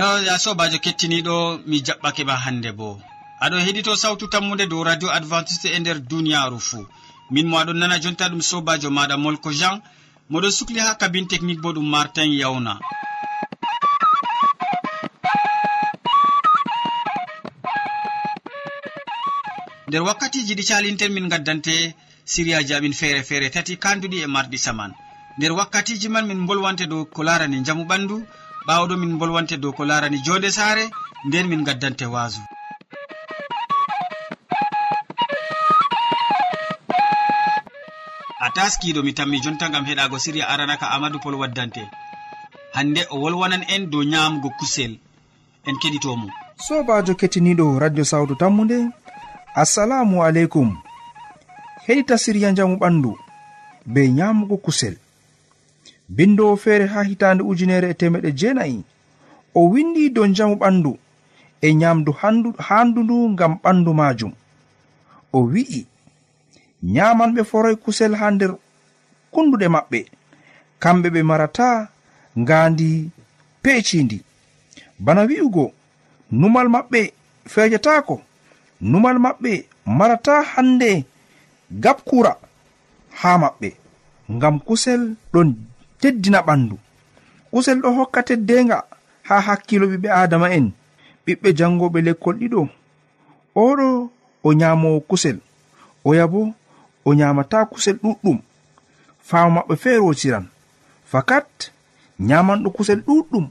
yo 0.00 0.08
ya 0.26 0.34
sobajo 0.44 0.78
kettiniɗo 0.84 1.36
mi 1.68 1.76
jaɓɓake 1.86 2.22
ma 2.28 2.34
hande 2.44 2.70
bo. 2.78 2.88
Aɗo 3.44 3.56
heɗito 3.66 3.92
sawtu 4.02 4.24
tammude 4.32 4.64
dow 4.70 4.82
radio 4.88 5.08
adventiste 5.18 5.68
e 5.76 5.78
nder 5.80 5.98
duniyaru 6.10 6.58
fuu 6.68 6.84
min 7.32 7.46
mo 7.50 7.56
aɗon 7.62 7.78
nana 7.80 7.96
jonta 8.02 8.24
ɗum 8.32 8.42
sobajo 8.50 8.88
maɗa 8.96 9.16
molko 9.24 9.50
jean. 9.60 9.76
Moɗon 10.30 10.52
sukli 10.58 10.78
ha 10.84 10.94
kabine 11.00 11.28
technique 11.32 11.60
bo 11.64 11.70
ɗum 11.76 11.86
martin 11.94 12.30
yawna. 12.40 12.72
Nder 19.88 20.02
wakkatiji 20.08 20.54
ɗi 20.58 20.64
calinten 20.68 21.12
min 21.12 21.28
gaddante 21.32 21.74
siriyaji 22.32 22.72
amin 22.74 22.94
feere 23.00 23.22
feere 23.28 23.50
tati 23.50 23.76
kanduɗi 23.76 24.18
e 24.24 24.26
marɗi 24.26 24.58
saman. 24.58 24.92
Nder 25.36 25.52
wakkatiji 25.58 26.08
man 26.08 26.26
min 26.26 26.46
bolwante 26.46 26.84
dow 26.86 27.04
ko 27.04 27.22
larani 27.22 27.64
jamu 27.66 27.84
ɓandu 27.84 28.16
ɓawo 28.66 28.96
min 28.96 29.18
bolwante 29.18 29.56
dow 29.62 29.72
ko 29.72 29.84
larani 29.84 30.18
jonde 30.26 30.50
saare 30.50 30.84
nden 31.26 31.46
min 31.48 31.64
gaddante 31.64 32.06
waasu. 32.14 32.40
A 38.40 38.48
taskiɗo 38.56 39.00
mi 39.02 39.12
tammi 39.14 39.40
jonta 39.44 39.68
gam 39.72 39.84
heɗago 39.88 40.16
siriya 40.18 40.48
aranaka 40.52 40.86
amadou 40.94 41.20
pol 41.22 41.34
waddante. 41.40 41.82
Hande 42.74 43.02
o 43.10 43.16
wolwanan 43.22 43.62
en 43.74 43.90
dow 43.90 44.02
nyamgo 44.12 44.48
kusel. 44.58 44.92
En 45.68 45.76
keɗitomo 45.82 46.28
sobajo 46.66 47.14
kettiniɗo 47.20 47.78
radio 47.78 48.04
sawtu 48.04 48.34
tammude 48.40 48.78
assalamu 49.62 50.22
aleykum. 50.26 50.68
Heɗita 51.86 52.14
siriya 52.18 52.52
jamu 52.56 52.76
ɓandu 52.76 53.10
be 53.92 54.00
nyamugo 54.16 54.56
kusel. 54.56 54.94
bindowo 56.16 56.56
feere 56.62 56.86
ha 56.92 57.00
hitande 57.08 57.42
ujunere 57.50 57.86
e 57.90 57.94
temeɗe 58.00 58.30
jeenayi 58.38 58.78
o 59.54 59.60
windi 59.72 60.02
dow 60.14 60.26
njamu 60.26 60.54
ɓandu 60.62 60.92
e 61.60 61.74
nyamdu 61.80 62.10
handu 62.68 63.00
ndu 63.04 63.16
ngam 63.34 63.52
ɓandu 63.62 63.90
majum. 64.00 64.32
O 65.32 65.38
wi'i 65.52 65.80
nyamanɓe 66.94 67.40
foroy 67.50 67.76
kusel 67.84 68.12
ha 68.20 68.26
nder 68.34 68.52
kunduɗe 69.32 69.66
maɓɓe 69.74 70.00
kamɓe 70.82 71.08
ɓe 71.14 71.20
marata 71.30 71.66
ngandi 72.40 72.88
peecindi 73.62 74.18
bana 75.04 75.22
wi'ugo 75.28 75.64
numal 76.40 76.68
maɓɓe 76.74 77.00
feejataako 77.52 78.14
numal 78.90 79.16
maɓɓe 79.24 79.52
marata 79.98 80.34
hande 80.52 80.90
gabkura 81.82 82.32
ha 83.20 83.30
maɓɓe 83.42 83.68
ngam 84.34 84.56
kusel 84.66 85.02
ɗon 85.32 85.48
teddina 86.00 86.40
ɓandu. 86.46 86.76
Kusel 87.50 87.78
ɗo 87.82 87.88
hokka 87.96 88.22
teddenga 88.28 88.84
ha 89.28 89.40
hakkilo 89.46 89.86
ɓiɓɓe 89.90 90.08
adama 90.22 90.48
en. 90.56 90.66
Ɓiɓɓe 91.26 91.48
jangoɓe 91.58 91.98
lekkol 92.06 92.36
ɗiɗo. 92.40 92.68
Oɗo 93.64 94.10
o 94.42 94.52
nyamowo 94.52 95.00
kusel. 95.08 95.38
Oya 96.04 96.26
bo 96.32 96.52
o 97.04 97.14
nyamata 97.14 97.66
kusel 97.66 97.96
ɗuɗɗum. 98.02 98.38
Faamu 99.28 99.50
maɓɓe 99.56 99.74
feere 99.82 100.00
wociran 100.06 100.46
fakat 101.04 101.72
nyamanɗo 102.18 102.70
kusel 102.76 103.00
ɗuɗɗum. 103.06 103.46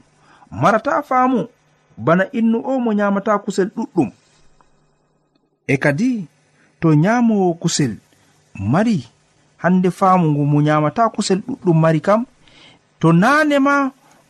Marata 0.50 1.02
faamu. 1.02 1.48
Bana 1.96 2.24
innu 2.32 2.58
o 2.64 2.78
mo 2.78 2.92
nyamata 2.92 3.38
kusel 3.44 3.68
ɗuɗɗum. 3.76 4.10
E 5.66 5.76
kadi 5.76 6.26
to 6.80 6.94
nyamowo 6.94 7.54
kusel 7.54 7.92
mari. 8.54 9.08
Hande 9.62 9.90
faamu 9.90 10.26
ngu 10.32 10.44
mo 10.46 10.60
nyamata 10.62 11.08
kusel 11.14 11.38
ɗuɗɗum 11.46 11.78
mari 11.80 12.00
kam 12.00 12.24
to 13.00 13.12
naane 13.12 13.58
ma 13.58 13.74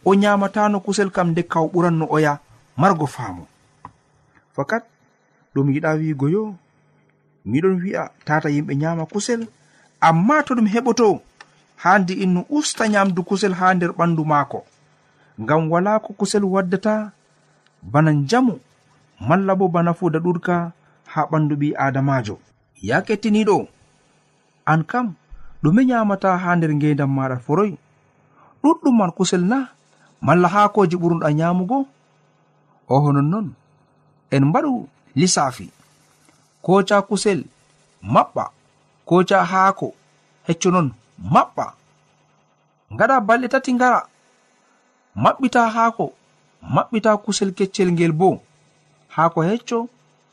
o 0.05 0.15
nyamatano 0.15 0.81
kusel 0.81 1.11
kam 1.11 1.29
nde 1.31 1.43
ka 1.43 1.59
o 1.61 1.67
ɓuranno 1.73 2.07
oya 2.11 2.39
margo 2.77 3.07
faamu. 3.07 3.45
Fakat 4.57 4.85
ɗum 5.55 5.67
yiɗa 5.75 5.91
wiigo 5.99 6.27
yo 6.29 6.43
miɗon 7.51 7.75
wi'a 7.83 8.03
tata 8.25 8.49
yimɓe 8.55 8.73
nyama 8.77 9.05
kusel 9.13 9.41
amma 10.01 10.43
to 10.47 10.55
ɗum 10.55 10.69
heɓoto 10.73 11.21
handi 11.83 12.15
inno 12.25 12.45
usta 12.49 12.89
nyamdu 12.89 13.23
kusel 13.29 13.53
ha 13.59 13.75
nder 13.75 13.93
ɓandu 13.99 14.23
maako. 14.25 14.61
Ngam 15.41 15.71
wala 15.73 15.99
ko 16.05 16.13
kusel 16.19 16.45
waddata 16.45 17.13
bana 17.83 18.11
njamu 18.13 18.55
malla 19.29 19.55
bo 19.55 19.69
bana 19.69 19.93
fuuda 19.95 20.19
ɗurka 20.19 20.73
ha 21.13 21.21
ɓandu 21.31 21.55
ɓi 21.61 21.69
adamajo 21.77 22.39
ya 22.83 23.03
kettiniɗo 23.03 23.69
an 24.65 24.85
kam 24.91 25.15
ɗume 25.63 25.85
nyamata 25.85 26.37
ha 26.43 26.57
nder 26.57 26.73
ngendan 26.75 27.11
maɗa 27.17 27.37
foroy 27.45 27.73
ɗuɗɗum 28.63 28.95
man 28.99 29.13
kusel 29.17 29.43
na 29.51 29.59
malla 30.27 30.49
haakoji 30.55 30.97
ɓurnuɗa 30.97 31.29
nyamugo. 31.39 31.79
Oho 32.95 33.09
nonnon 33.13 33.47
en 34.35 34.45
mbaɗu 34.49 34.89
lissafi 35.19 35.67
koca 36.63 36.97
kusel 37.09 37.41
maɓɓa 38.15 38.45
koca 39.09 39.39
haako 39.53 39.87
hecco 40.47 40.69
non 40.71 40.89
maɓɓa. 41.35 41.65
Ngaɗa 42.95 43.17
balɗe 43.27 43.49
tati 43.53 43.71
ngara 43.77 44.01
maɓɓita 45.23 45.61
haako 45.75 46.05
maɓɓita 46.75 47.11
kusel 47.25 47.51
keccel 47.59 47.89
ngel 47.93 48.13
bo. 48.13 48.29
Haako 49.15 49.41
hecco 49.49 49.79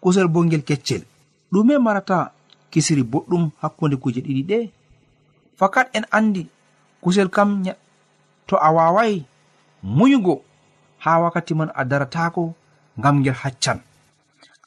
kusel 0.02 0.28
bo 0.28 0.40
ngel 0.44 0.64
keccel. 0.68 1.04
Ɗume 1.52 1.74
marata 1.86 2.32
kisiri 2.72 3.04
boɗɗum 3.04 3.44
hakkunde 3.62 3.96
kuje 4.02 4.22
ɗiɗi 4.26 4.44
ɗe. 4.50 4.58
Fakat 5.60 5.88
en 5.98 6.06
andi 6.18 6.44
kusel 7.02 7.30
kam 7.30 7.50
to 8.48 8.56
a 8.58 8.70
wawai 8.72 9.26
muyugo 9.84 10.42
ha 11.04 11.20
wakkati 11.20 11.54
man 11.56 11.70
a 11.76 11.84
daratako 11.86 12.54
ngam 13.00 13.20
ngel 13.22 13.34
haccan. 13.34 13.80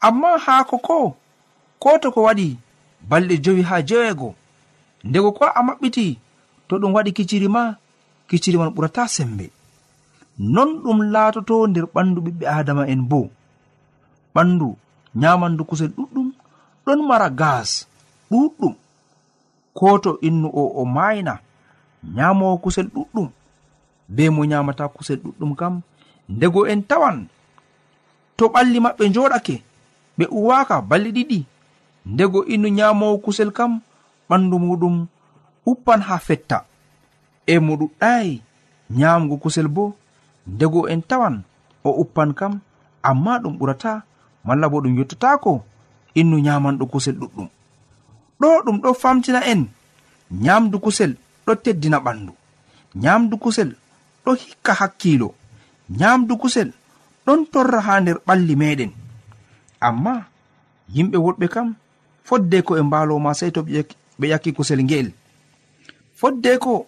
Amma 0.00 0.38
haako 0.38 0.76
ko 0.78 1.16
ko 1.82 1.98
to 2.02 2.08
ko 2.14 2.20
waɗi 2.28 2.58
balɗe 3.08 3.34
jowi 3.44 3.62
ha 3.62 3.82
jeweego 3.82 4.34
ndego 5.04 5.32
ko 5.32 5.44
a 5.44 5.60
maɓɓiti 5.66 6.06
to 6.68 6.78
ɗum 6.80 6.92
waɗi 6.94 7.12
kiciri 7.16 7.48
ma 7.48 7.62
kiciri 8.28 8.58
man 8.58 8.70
ɓurata 8.74 9.08
sembe. 9.08 9.46
Non 10.38 10.70
ɗum 10.82 10.98
laatoto 11.12 11.66
nder 11.66 11.86
ɓandu 11.94 12.18
ɓiɓɓe 12.24 12.44
adama 12.58 12.82
en 12.92 13.02
bo. 13.10 13.20
Ɓandu 14.34 14.68
nyamandu 15.20 15.62
kusel 15.68 15.90
ɗuɗɗum 15.96 16.28
ɗon 16.84 17.00
mara 17.08 17.28
gas 17.40 17.70
ɗuɗɗum. 18.30 18.74
Ko 19.76 19.98
to 19.98 20.10
innu 20.26 20.48
o 20.48 20.62
o 20.80 20.84
mayna 20.84 21.34
nyamowo 22.14 22.56
kusel 22.62 22.86
ɗuɗɗum. 22.94 23.28
be 24.14 24.24
mo 24.34 24.42
nyamata 24.50 24.84
kusel 24.88 25.18
ɗuɗɗum 25.24 25.52
kam. 25.60 25.74
Ndego 26.28 26.60
en 26.66 26.82
tawan. 26.88 27.16
To 28.36 28.44
ɓalli 28.52 28.78
maɓɓe 28.84 29.04
joɗake 29.14 29.56
ɓe 30.18 30.24
uwaka 30.38 30.74
balli 30.88 31.10
ɗiɗi. 31.16 31.38
Ndego 32.12 32.38
innu 32.52 32.68
nyamowo 32.68 33.16
kusel 33.24 33.50
kam 33.52 33.72
ɓandu 34.28 34.56
muɗum 34.58 34.96
uppan 35.70 36.00
ha 36.08 36.16
fetta. 36.18 36.58
E 37.46 37.54
mo 37.58 37.72
ɗuɗɗayi 37.80 38.42
nyamgo 38.98 39.36
kusel 39.42 39.68
bo 39.68 39.84
ndego 40.46 40.88
en 40.88 41.02
tawan 41.02 41.42
o 41.84 41.90
uppan 42.02 42.34
kam 42.38 42.52
amma 43.02 43.38
ɗum 43.42 43.54
ɓurata 43.58 44.02
malla 44.44 44.68
bo 44.68 44.80
ɗum 44.82 44.96
yottatako 44.98 45.52
innu 46.14 46.36
nyamanɗo 46.44 46.84
kusel 46.92 47.16
ɗuɗɗum. 47.20 47.48
Ɗo 48.40 48.48
ɗum 48.64 48.76
ɗo 48.82 48.94
famtina 48.94 49.40
en. 49.52 49.68
Nyamdu 50.30 50.78
kusel 50.84 51.12
ɗo 51.46 51.54
teddina 51.54 51.98
ɓandu 51.98 52.32
nyamdu 52.94 53.38
kusel 53.38 53.76
ɗo 54.24 54.30
hikka 54.34 54.72
hakkilo 54.80 55.34
nyamdu 55.98 56.36
kusel 56.36 56.72
ɗon 57.26 57.46
torra 57.52 57.80
ha 57.80 58.00
nder 58.00 58.18
ɓalli 58.26 58.54
meɗen 58.56 58.92
amma 59.80 60.26
yimɓe 60.94 61.18
woɗɓe 61.24 61.46
kam 61.54 61.68
fodde 62.24 62.62
ko 62.62 62.76
e 62.78 62.82
mbaloma 62.82 63.34
sei 63.34 63.50
to 63.52 63.60
ɓe 63.62 64.26
ƴakki 64.32 64.52
kusel 64.52 64.80
nge'el. 64.84 65.08
Foddeko 66.18 66.86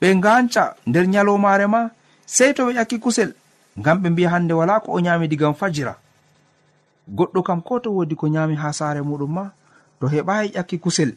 ɓe 0.00 0.06
ganca 0.20 0.76
nder 0.86 1.06
nyalomare 1.06 1.66
ma 1.66 1.90
sei 2.26 2.54
to 2.54 2.66
ɓe 2.66 2.72
ƴakki 2.78 2.98
kusel 2.98 3.30
ngam 3.78 3.98
ɓe 4.02 4.08
mbiya 4.10 4.30
hande 4.30 4.52
wala 4.52 4.80
ko 4.80 4.92
o 4.92 5.00
nyami 5.00 5.28
digam 5.28 5.54
fajira. 5.54 5.94
Goɗɗo 7.08 7.42
kam 7.42 7.60
ko 7.62 7.80
to 7.80 7.90
wodi 7.96 8.14
ko 8.16 8.26
nyami 8.28 8.54
ha 8.56 8.72
sare 8.72 9.00
muɗum 9.02 9.32
ma 9.32 9.52
to 10.00 10.06
heɓayi 10.06 10.52
ƴakki 10.54 10.78
kusel 10.80 11.14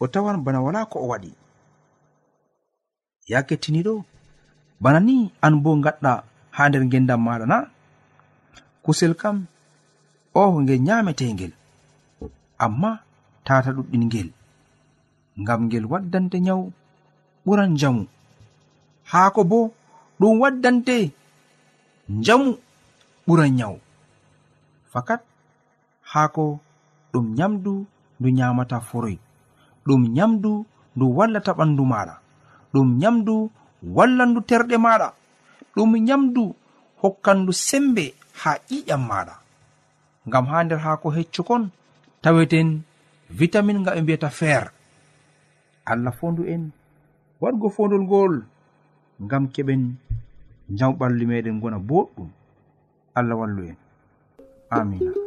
o 0.00 0.06
tawan 0.06 0.42
bana 0.44 0.60
wala 0.60 0.86
ko 0.86 0.98
o 0.98 1.06
waɗi. 1.12 1.30
Yakketiniɗo 3.28 4.04
bana 4.82 5.00
ni 5.00 5.16
an 5.44 5.54
bo 5.62 5.70
gaɗɗa 5.84 6.12
ha 6.56 6.62
nder 6.68 6.84
gendam 6.90 7.20
maɗa 7.26 7.46
na? 7.52 7.58
Kusel 8.84 9.12
kam 9.20 9.36
o 10.34 10.42
ngel 10.62 10.80
nyametegel 10.86 11.52
amma 12.64 12.90
tata 13.46 13.70
ɗuɗɗingel 13.76 14.28
ngam 15.40 15.60
ngel 15.66 15.84
waddante 15.92 16.36
nyawu 16.46 16.66
ɓuran 17.44 17.72
jamu 17.80 18.02
haako 19.10 19.40
bo 19.50 19.58
ɗum 20.18 20.34
waddante 20.42 20.96
njamu 22.18 22.50
ɓuran 23.26 23.50
nyawu. 23.58 23.78
Fakat 24.92 25.20
haako 26.12 26.44
ɗum 27.12 27.26
nyamdu 27.38 27.72
ndu 28.18 28.28
nyamata 28.38 28.76
foroy 28.88 29.16
ɗum 29.86 30.02
nyamdu 30.16 30.52
ndu 30.96 31.04
wallata 31.16 31.52
ɓandu 31.58 31.82
maɗa. 31.92 32.14
Ɗum 32.72 32.88
nyamdu 33.00 33.34
wallandu 33.94 34.40
terɗe 34.48 34.76
maɗa 34.78 35.08
ɗum 35.74 35.90
nyamdu 36.06 36.54
hokkandu 37.02 37.52
sembe 37.52 38.14
ha 38.42 38.50
ƴiƴam 38.68 39.02
maɗa 39.10 39.34
ngam 40.28 40.44
ha 40.50 40.64
nder 40.64 40.78
haako 40.84 41.08
heccukon 41.16 41.62
taweten 42.22 42.68
vitamin 43.30 43.78
nga 43.80 43.94
ɓe 43.94 44.00
mbiyata 44.02 44.30
feer. 44.30 44.64
Allah 45.90 46.12
fondu 46.18 46.42
en 46.52 46.70
waɗgo 47.40 47.66
fondol 47.70 48.02
ngol 48.06 48.34
ngam 49.24 49.44
keɓen 49.54 49.82
njaw 50.72 50.92
ɓalli 50.98 51.24
meɗen 51.30 51.60
gona 51.60 51.78
boɗɗum. 51.88 52.28
Allah 53.18 53.36
wallu 53.40 53.62
en. 53.70 53.76
Amina 54.70 55.25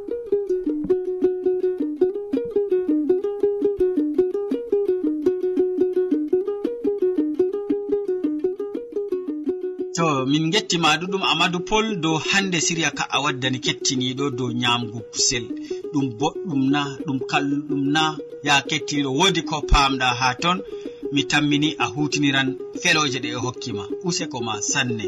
to 9.99 10.25
min 10.31 10.43
gettima 10.53 10.89
ɗuɗum 11.01 11.23
amadou 11.31 11.61
pol 11.69 11.85
dow 12.03 12.17
hande 12.29 12.57
siriya 12.65 12.89
ka 12.97 13.03
a 13.15 13.17
waddani 13.23 13.59
kettiniɗo 13.65 14.25
dow 14.37 14.49
nyamgu 14.61 14.99
kusel. 15.11 15.45
Ɗum 15.91 16.05
boɗɗum 16.19 16.61
na 16.73 16.81
ɗum 17.05 17.19
kalluɗum 17.31 17.81
na 17.95 18.03
ya 18.47 18.55
kettiniɗo 18.69 19.11
wodi 19.19 19.41
ko 19.49 19.55
pamɗa 19.71 20.07
ha 20.19 20.27
ton. 20.43 20.57
Mi 21.13 21.21
tammini 21.31 21.69
a 21.83 21.85
hutiniran 21.93 22.49
feloje 22.81 23.19
ɗe 23.23 23.29
e 23.37 23.39
hokkima. 23.45 23.83
Useko 24.07 24.37
ma 24.47 24.53
sanne. 24.71 25.07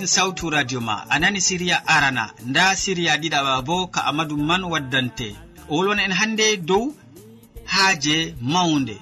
keɗitin 0.00 0.06
sawtu 0.06 0.50
radio 0.50 0.80
ma 0.80 1.04
a 1.08 1.18
nani 1.18 1.40
siriya 1.40 1.82
arana. 1.86 2.30
Nda 2.46 2.76
siriya 2.76 3.16
ɗiɗaɓa 3.20 3.64
bo 3.66 3.86
ka 3.86 4.00
amadou 4.08 4.36
man 4.36 4.62
waddante. 4.64 5.36
O 5.68 5.76
wolwana 5.76 6.02
en 6.04 6.12
hannde 6.12 6.56
dow 6.66 6.94
haaje 7.66 8.34
mawnde 8.40 8.96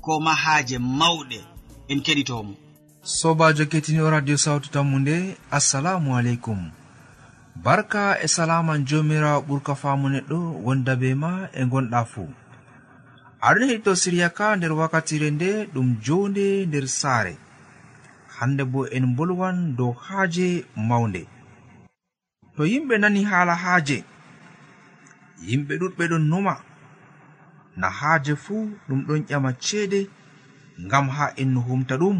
ko 0.00 0.20
ma 0.20 0.34
haaje 0.34 0.78
mawɗe 0.78 1.40
en 1.88 2.00
keɗitomo. 2.04 2.54
Sobajo 3.02 3.64
kettiniɗo 3.66 4.10
radio 4.10 4.36
sawtu 4.36 4.70
tammu 4.70 4.98
nde 4.98 5.36
assalamu 5.50 6.16
aleykum. 6.16 6.70
Barka 7.64 8.18
e 8.22 8.28
salaman 8.28 8.84
jomirawo 8.86 9.42
ɓurka 9.48 9.74
faamu 9.76 10.08
neɗɗo 10.08 10.38
wonda 10.64 10.96
be 10.96 11.14
ma 11.14 11.48
e 11.52 11.62
gonɗa 11.64 12.04
fuu. 12.04 12.28
Aɗon 13.40 13.68
heɗito 13.68 13.94
siriya 13.96 14.28
ka 14.30 14.56
nder 14.56 14.72
wakkatire 14.72 15.30
nde 15.30 15.66
ɗum 15.74 15.96
jonde 16.04 16.66
nder 16.66 16.86
saare. 16.88 17.36
hande 18.42 18.64
bo 18.72 18.80
en 18.96 19.06
bolwan 19.16 19.58
dow 19.78 19.92
haaje 20.04 20.46
mawnde. 20.88 21.22
To 22.56 22.62
yimɓe 22.70 22.94
nani 23.02 23.20
haala 23.30 23.54
haaje 23.64 23.96
yimɓe 25.48 25.72
ɗuɗɓe 25.80 26.04
ɗon 26.10 26.24
numa 26.30 26.54
na 27.80 27.86
haaje 27.98 28.32
fuu 28.44 28.62
ɗum 28.88 29.00
ɗon 29.06 29.20
ƴama 29.28 29.50
ceede 29.64 30.00
ngam 30.84 31.06
haa 31.16 31.30
en 31.42 31.52
humta 31.66 31.94
ɗum. 32.02 32.18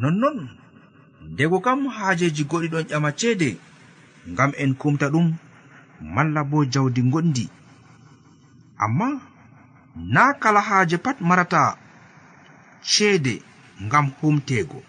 Nonnon 0.00 0.38
ndego 1.32 1.56
kam 1.64 1.80
haajeji 1.96 2.42
goɗi 2.50 2.68
ɗon 2.72 2.84
ƴama 2.90 3.10
ceede 3.20 3.48
ngam 4.32 4.50
en 4.62 4.72
kumta 4.80 5.06
ɗum 5.14 5.26
malla 6.14 6.40
bo 6.50 6.58
jawdi 6.72 7.00
gonɗi 7.12 7.44
amma 8.84 9.06
naa 10.14 10.32
kala 10.42 10.60
haaje 10.68 10.96
pat 11.04 11.16
marata 11.28 11.62
ceede. 12.92 13.34
ngam 13.86 14.06
humtego 14.20 14.80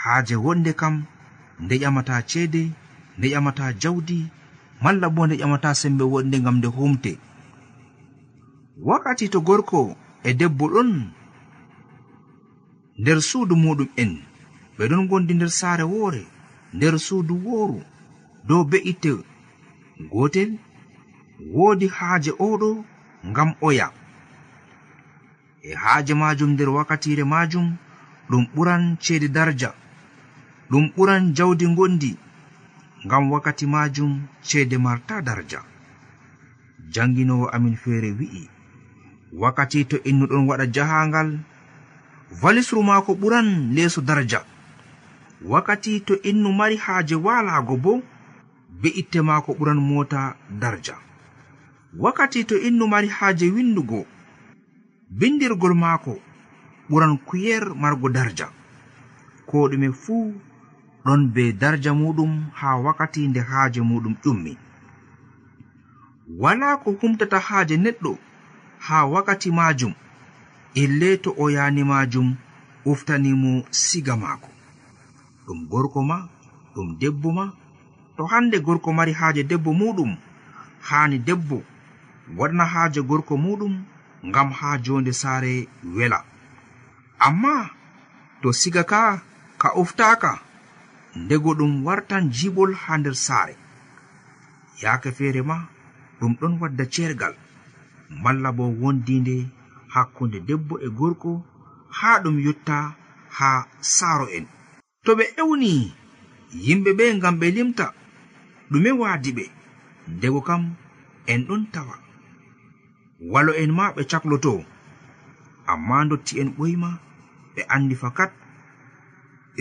haaje 0.00 0.36
wonde 0.44 0.72
kam 0.80 0.94
nde 1.62 1.74
ƴamata 1.82 2.16
ceede 2.30 2.62
nde 3.18 3.26
ƴamata 3.34 3.64
jawdi 3.82 4.18
malla 4.82 5.06
bo 5.14 5.26
nde 5.26 5.36
ƴamata 5.42 5.70
sembe 5.80 6.04
wonde 6.12 6.36
ngam 6.40 6.56
nde 6.58 6.68
humte 6.76 7.12
wakkati 8.86 9.26
to 9.32 9.38
gorko 9.46 9.80
e 10.28 10.30
debbo 10.40 10.64
ɗon 10.74 10.90
nder 13.00 13.18
suudu 13.28 13.54
muɗum 13.62 13.88
en 14.02 14.12
ɓe 14.76 14.84
ɗon 14.90 15.02
gondi 15.10 15.32
nder 15.34 15.50
saare 15.58 15.84
woore 15.92 16.22
nder 16.76 16.94
suudu 17.06 17.34
wooru 17.44 17.80
dow 18.48 18.62
be'itte 18.70 19.10
gotel 20.12 20.50
woodi 21.54 21.86
haaje 21.96 22.30
oɗo 22.48 22.68
ngam 23.30 23.50
oya. 23.68 23.86
e 25.68 25.74
haaje 25.82 26.14
majum 26.14 26.50
nder 26.52 26.68
wakkatire 26.76 27.24
majum 27.24 27.66
ɗum 28.30 28.44
ɓuran 28.54 28.82
ceede 29.04 29.28
darja 29.36 29.70
ɗum 30.70 30.84
ɓuran 30.96 31.22
jawdi 31.36 31.66
gondi 31.76 32.12
ngam 33.04 33.24
wakkati 33.32 33.66
majum 33.66 34.12
ceede 34.42 34.76
marta 34.78 35.22
darja. 35.22 35.60
Janginowo 36.92 37.46
amin 37.54 37.76
feere 37.82 38.10
wi'i 38.18 38.48
wakkati 39.42 39.84
to 39.90 39.96
innuɗon 40.10 40.48
waɗa 40.48 40.66
jahangal 40.74 41.28
valisru 42.40 42.82
maako 42.82 43.12
ɓuran 43.20 43.48
leeso 43.74 44.00
darja. 44.00 44.40
Wakkati 45.52 46.00
to 46.06 46.14
innu 46.22 46.52
mari 46.52 46.76
haaje 46.76 47.14
walago 47.14 47.76
bo 47.76 47.92
be'itte 48.80 49.20
maako 49.28 49.52
ɓuran 49.58 49.80
mota 49.90 50.36
darja. 50.60 50.96
Wakkati 52.02 52.44
to 52.48 52.56
innu 52.68 52.84
mari 52.88 53.08
haaje 53.08 53.46
windugo 53.54 54.06
bindirgol 55.10 55.74
maako 55.74 56.18
ɓuran 56.90 57.18
kuyer 57.26 57.74
margo 57.74 58.08
darja. 58.08 58.48
Ko 59.46 59.68
ɗume 59.68 59.92
fuu 59.92 60.34
ɗon 61.04 61.20
be 61.34 61.52
darja 61.52 61.92
muɗum 61.94 62.32
haa 62.58 62.76
wakkati 62.84 63.28
nde 63.28 63.40
haaje 63.40 63.80
muɗum 63.80 64.14
ƴummi 64.22 64.52
wala 66.40 66.76
ko 66.82 66.88
humtata 67.00 67.38
haaje 67.38 67.76
neɗɗo 67.76 68.12
haa 68.86 69.04
wakkati 69.12 69.50
maajum 69.50 69.94
e 70.74 70.82
ille 70.84 71.16
to 71.22 71.30
o 71.38 71.50
yani 71.50 71.82
maajum 71.84 72.36
uftanimo 72.84 73.64
siga 73.70 74.16
maako. 74.16 74.48
Ɗum 75.46 75.58
gorko 75.70 76.02
ma 76.02 76.28
ɗum 76.74 76.98
debbo 77.00 77.32
ma 77.32 77.52
to 78.16 78.22
hande 78.26 78.58
gorko 78.60 78.92
mari 78.92 79.12
haaje 79.12 79.42
debbo 79.50 79.70
muɗum 79.72 80.16
haani 80.88 81.18
debbo 81.18 81.62
waɗna 82.38 82.64
haaje 82.64 83.00
gorko 83.02 83.36
muɗum 83.36 83.74
ngam 84.26 84.50
haa 84.58 84.78
jonde 84.78 85.12
saare 85.12 85.68
wela. 85.96 86.24
Amma 87.18 87.70
to 88.42 88.52
siga 88.52 88.82
ka 88.84 89.22
ka 89.58 89.68
oftaka 89.80 90.32
ndego 91.16 91.54
ɗum 91.58 91.84
wartan 91.86 92.30
jiɓol 92.36 92.74
ha 92.82 92.98
nder 92.98 93.14
saare. 93.14 93.54
Yaake 94.82 95.10
feere 95.12 95.42
ma 95.42 95.56
ɗum 96.20 96.32
ɗon 96.40 96.58
wadda 96.60 96.84
cergal 96.94 97.34
malla 98.22 98.52
bo 98.52 98.64
wondinde 98.80 99.36
hakkunde 99.94 100.38
debbo 100.46 100.74
e 100.86 100.88
gorko 100.98 101.30
haa 101.98 102.20
ɗum 102.22 102.36
yotta 102.46 102.94
haa 103.38 103.66
saaro 103.80 104.26
en. 104.36 104.46
To 105.04 105.10
ɓe 105.18 105.24
ewni 105.40 105.92
yimɓe 106.64 106.90
ɓe 106.98 107.04
ngam 107.16 107.34
ɓe 107.40 107.46
limta 107.56 107.86
ɗume 108.70 108.90
waadi 109.00 109.30
ɓe 109.32 109.44
ndego 110.08 110.40
kam 110.48 110.62
en 111.26 111.40
ɗon 111.48 111.62
tawa. 111.72 112.07
walo 113.20 113.52
en 113.54 113.70
ma 113.72 113.92
ɓe 113.94 114.02
cakloto. 114.10 114.64
Amma 115.66 116.04
dotti 116.10 116.40
en 116.40 116.48
ɓoyma 116.56 116.88
ɓe 117.54 117.60
andi 117.74 117.94
fakat 118.02 118.30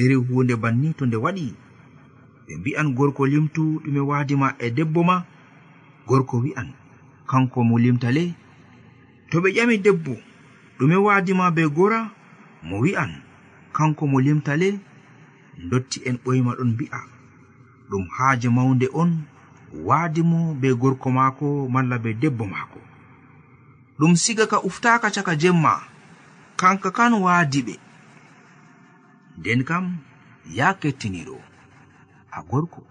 iri 0.01 0.15
hunde 0.15 0.55
banni 0.61 0.87
to 0.97 1.03
nde 1.05 1.17
waɗi 1.23 1.45
ɓe 2.45 2.53
mbi'an 2.59 2.87
gorko 2.97 3.23
limtu 3.31 3.63
ɗume 3.83 3.99
waadima 4.09 4.47
e 4.59 4.67
debbo 4.77 4.99
ma 5.09 5.15
gorko 6.07 6.35
wi'an 6.43 6.69
kanko 7.29 7.59
mo 7.69 7.75
limtale 7.83 8.23
to 9.29 9.35
ɓe 9.43 9.49
ƴami 9.55 9.75
debbo 9.85 10.13
ɗume 10.77 10.95
waadima 11.05 11.45
be 11.55 11.63
gora 11.75 11.99
mo 12.67 12.75
wi'an 12.83 13.11
kanko 13.75 14.03
mo 14.11 14.17
limtale 14.25 14.69
dotti 15.69 15.97
en 16.09 16.17
ɓoyma 16.23 16.51
ɗon 16.57 16.69
mbi'a. 16.73 16.99
Ɗum 17.89 18.03
haaje 18.15 18.49
mawnde 18.49 18.87
on 19.01 19.11
waadimo 19.87 20.39
be 20.61 20.69
gorko 20.81 21.07
maako 21.17 21.67
malla 21.73 21.97
be 22.03 22.09
debbo 22.21 22.45
maako. 22.45 22.79
ɗum 23.99 24.13
siga 24.23 24.45
ka 24.51 24.57
uftaka 24.67 25.07
caka 25.15 25.33
jemma. 25.41 25.73
Kanka 26.59 26.89
kan 26.97 27.13
waadi 27.25 27.61
ɓe. 27.67 27.75
Nden 29.37 29.61
kam 29.69 29.85
ya 30.57 30.67
kettiniɗo. 30.81 31.37
A 32.37 32.39
gorko 32.49 32.81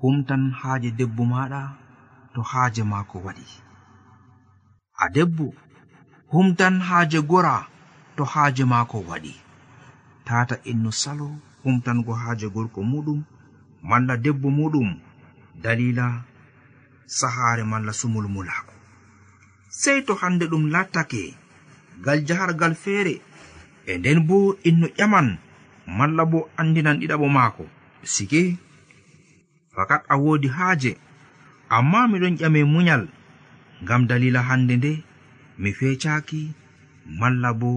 humtan 0.00 0.42
haaje 0.60 0.90
debbo 0.98 1.22
maɗa 1.32 1.62
to 2.34 2.40
haaje 2.50 2.82
maako 2.92 3.16
waɗi. 3.26 3.46
A 5.02 5.08
debbo 5.14 5.46
humtan 6.32 6.74
haaje 6.88 7.18
gora 7.30 7.56
to 8.16 8.22
haaje 8.32 8.64
maako 8.72 8.98
waɗi. 9.08 9.34
Tata 10.26 10.56
innu 10.70 10.90
salo 11.02 11.28
humtango 11.62 12.12
haaje 12.22 12.46
gorko 12.54 12.80
muɗum 12.90 13.20
malla 13.88 14.14
debbo 14.24 14.48
muɗum 14.58 14.88
dalila 15.62 16.06
sahaare 17.18 17.64
malla 17.72 17.92
sumulmulako. 18.00 18.71
sey 19.80 19.98
to 20.06 20.12
hande 20.20 20.44
ɗum 20.46 20.64
lattake. 20.70 21.34
Gal 22.04 22.20
jahargal 22.28 22.74
feere 22.82 23.14
e 23.90 23.98
nden 23.98 24.20
bo 24.28 24.36
inno 24.68 24.86
ƴaman 24.98 25.28
malla 25.96 26.24
bo 26.30 26.38
andinan 26.60 26.98
ɗiɗaɓo 27.00 27.26
maako. 27.36 27.64
Sige 28.12 28.42
fakat 29.74 30.02
a 30.08 30.14
woodi 30.22 30.48
haaje 30.56 30.92
amma 31.76 32.00
miɗon 32.10 32.36
ƴame 32.40 32.60
munyal 32.72 33.02
ngam 33.82 34.02
dalila 34.08 34.40
hande 34.48 34.74
nde 34.76 34.92
mi 35.58 35.70
fecaaki 35.78 36.40
malla 37.20 37.50
bo 37.60 37.70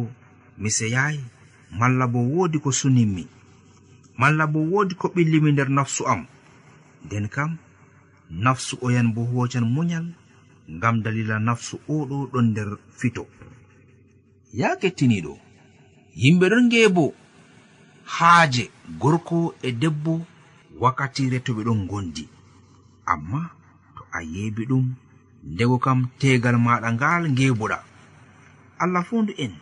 mi 0.61 0.69
seyayi 0.77 1.23
malla 1.79 2.05
bo 2.13 2.19
woodi 2.33 2.57
ko 2.63 2.71
suninmi 2.71 3.23
malla 4.19 4.43
bo 4.53 4.59
woodi 4.71 4.95
ko 4.99 5.07
ɓillimi 5.15 5.51
nder 5.51 5.69
nafsu 5.69 6.03
am. 6.13 6.21
Nden 7.05 7.27
kam 7.35 7.51
nafsu 8.29 8.73
oyan 8.85 9.13
bo 9.15 9.21
hoocan 9.31 9.65
munyal 9.75 10.05
ngam 10.69 11.01
dalila 11.03 11.39
nafsu 11.39 11.75
oɗo 11.89 12.17
ɗon 12.31 12.45
nder 12.51 12.69
fito. 12.97 13.23
Ya 14.53 14.75
kettiniɗo 14.81 15.33
yimɓe 16.21 16.45
ɗon 16.51 16.65
ngeebo 16.67 17.13
haaje 18.15 18.63
gorko 19.01 19.53
e 19.61 19.69
debbo 19.71 20.13
wakkatire 20.81 21.39
to 21.45 21.51
ɓe 21.53 21.63
ɗon 21.67 21.87
gondi. 21.89 22.23
Amma 23.05 23.39
to 23.95 24.01
a 24.11 24.19
yeebi 24.33 24.63
ɗum 24.69 24.85
ndego 25.43 25.77
kam 25.79 25.99
tegal 26.19 26.55
maɗa 26.65 26.89
ngal 26.93 27.23
ngeeboɗa 27.33 27.77
allah 28.81 29.03
fondu 29.09 29.33
en 29.37 29.53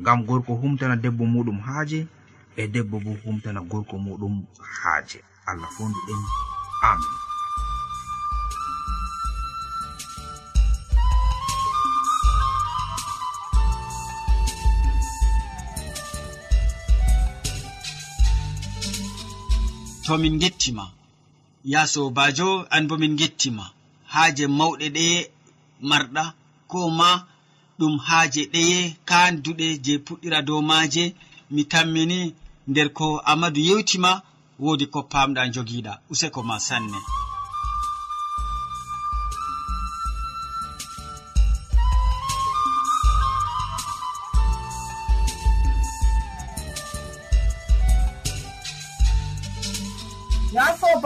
ngam 0.00 0.18
gorko 0.26 0.52
humtana 0.60 0.96
debbo 0.96 1.24
muɗum 1.24 1.58
haaje 1.66 2.00
e 2.56 2.62
debbo 2.74 2.96
bo 3.04 3.12
humtana 3.24 3.60
gorko 3.70 3.96
muɗum 3.98 4.34
haaje. 4.82 5.18
Allah 5.46 5.68
fondu 5.76 5.98
en. 6.12 6.20
Amin. 6.82 7.23
to 20.04 20.18
min 20.18 20.38
gettima. 20.38 20.90
Ya 21.64 21.86
sobajo 21.86 22.66
an 22.70 22.86
bo 22.88 22.96
min 22.96 23.16
gettima. 23.16 23.64
Haaje 24.12 24.44
mawɗe 24.58 24.86
ɗeye 24.96 25.18
marɗa 25.88 26.24
ko 26.70 26.78
ma 26.98 27.08
ɗum 27.78 27.94
haaje 28.06 28.42
ɗeye 28.52 28.78
kanduɗe 29.08 29.66
je 29.84 29.92
puɗɗira 30.06 30.38
dow 30.46 30.60
maaje 30.70 31.04
mi 31.54 31.62
tammini 31.72 32.18
nder 32.70 32.88
ko 32.98 33.06
amadu 33.30 33.60
yewtima 33.68 34.10
woodi 34.62 34.86
ko 34.92 35.00
pamɗa 35.12 35.42
jogiɗa 35.54 35.92
useko 36.12 36.40
ma 36.48 36.56
sanne. 36.66 36.98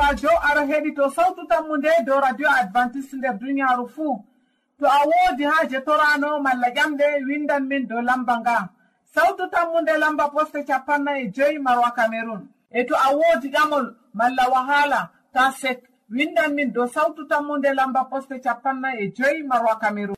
sobajo 0.09 0.29
aɗa 0.49 0.63
heɗi 0.69 0.91
to 0.97 1.11
sawtu 1.11 1.47
tammu 1.49 1.77
nde 1.77 1.91
dow 2.07 2.21
radio 2.21 2.49
advantice 2.61 3.13
nder 3.17 3.35
duniyaaru 3.39 3.89
fuu. 3.89 4.25
To 4.79 4.87
a 4.87 5.01
woodi 5.07 5.45
haaje 5.45 5.81
torano 5.81 6.41
malla 6.41 6.69
ƴamɗe 6.77 7.25
windan 7.27 7.67
min 7.69 7.87
dow 7.89 8.01
lamba 8.01 8.41
nga. 8.41 8.69
Sawtu 9.15 9.51
tammu 9.51 9.81
nde 9.83 9.99
lamba 9.99 10.29
poste 10.31 10.65
capanna 10.65 11.19
e 11.21 11.31
joyi 11.35 11.59
marwa 11.59 11.91
cameron 11.97 12.49
e 12.71 12.85
to 12.85 12.95
a 12.95 13.09
woodi 13.17 13.49
ƴamol 13.51 13.95
malla 14.15 14.45
wahala 14.53 15.11
ta 15.33 15.51
sek 15.53 15.83
windan 16.11 16.55
min 16.55 16.73
dow 16.73 16.87
sawtu 16.87 17.27
tammu 17.29 17.59
nde 17.59 17.75
lamba 17.75 18.05
poste 18.11 18.41
capanna 18.41 18.95
e 18.97 19.13
joyi 19.17 19.43
marwa 19.43 19.79
cameron 19.81 20.18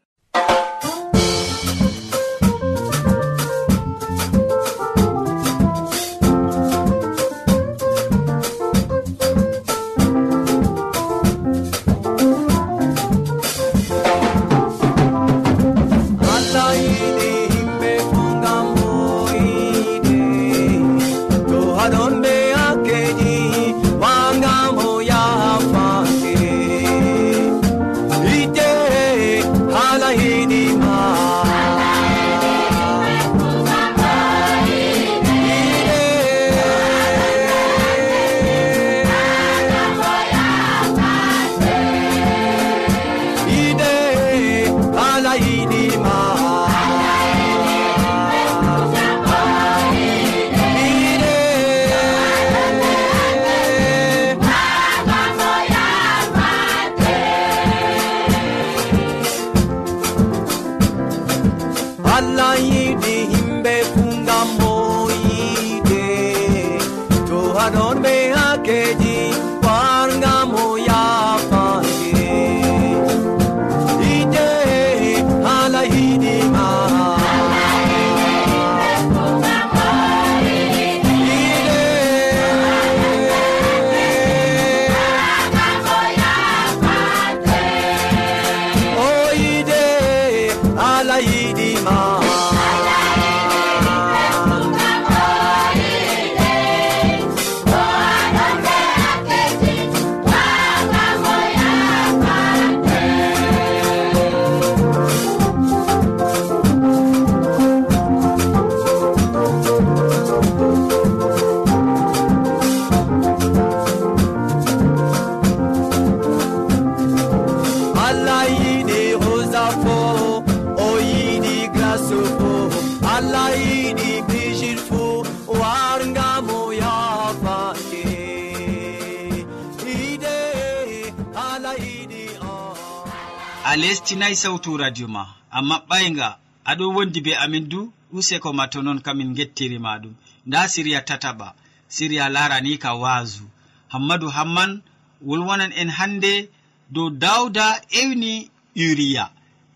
heɗitinayi 134.20 134.36
sawtu 134.36 134.76
radio 134.76 135.08
ma. 135.08 135.22
A 135.50 135.62
maɓɓayga 135.62 136.28
aɗo 136.70 136.84
wondi 136.94 137.20
be 137.24 137.32
amin 137.44 137.68
du 137.68 137.92
useko 138.12 138.52
ma 138.52 138.66
to 138.68 138.82
non 138.82 139.00
kamin 139.00 139.34
gettirima 139.34 139.98
ɗum. 140.02 140.14
Nda 140.46 140.68
siriya 140.68 141.00
tataɓa 141.08 141.54
siriya 141.88 142.28
larani 142.28 142.78
ka 142.78 142.90
waasu 142.94 143.44
hammadou 143.92 144.28
hamman 144.30 144.82
wolwonan 145.28 145.72
en 145.72 145.88
hande 145.88 146.48
dow 146.90 147.08
dawda 147.10 147.80
ewni 148.00 148.50
uriya. 148.76 149.30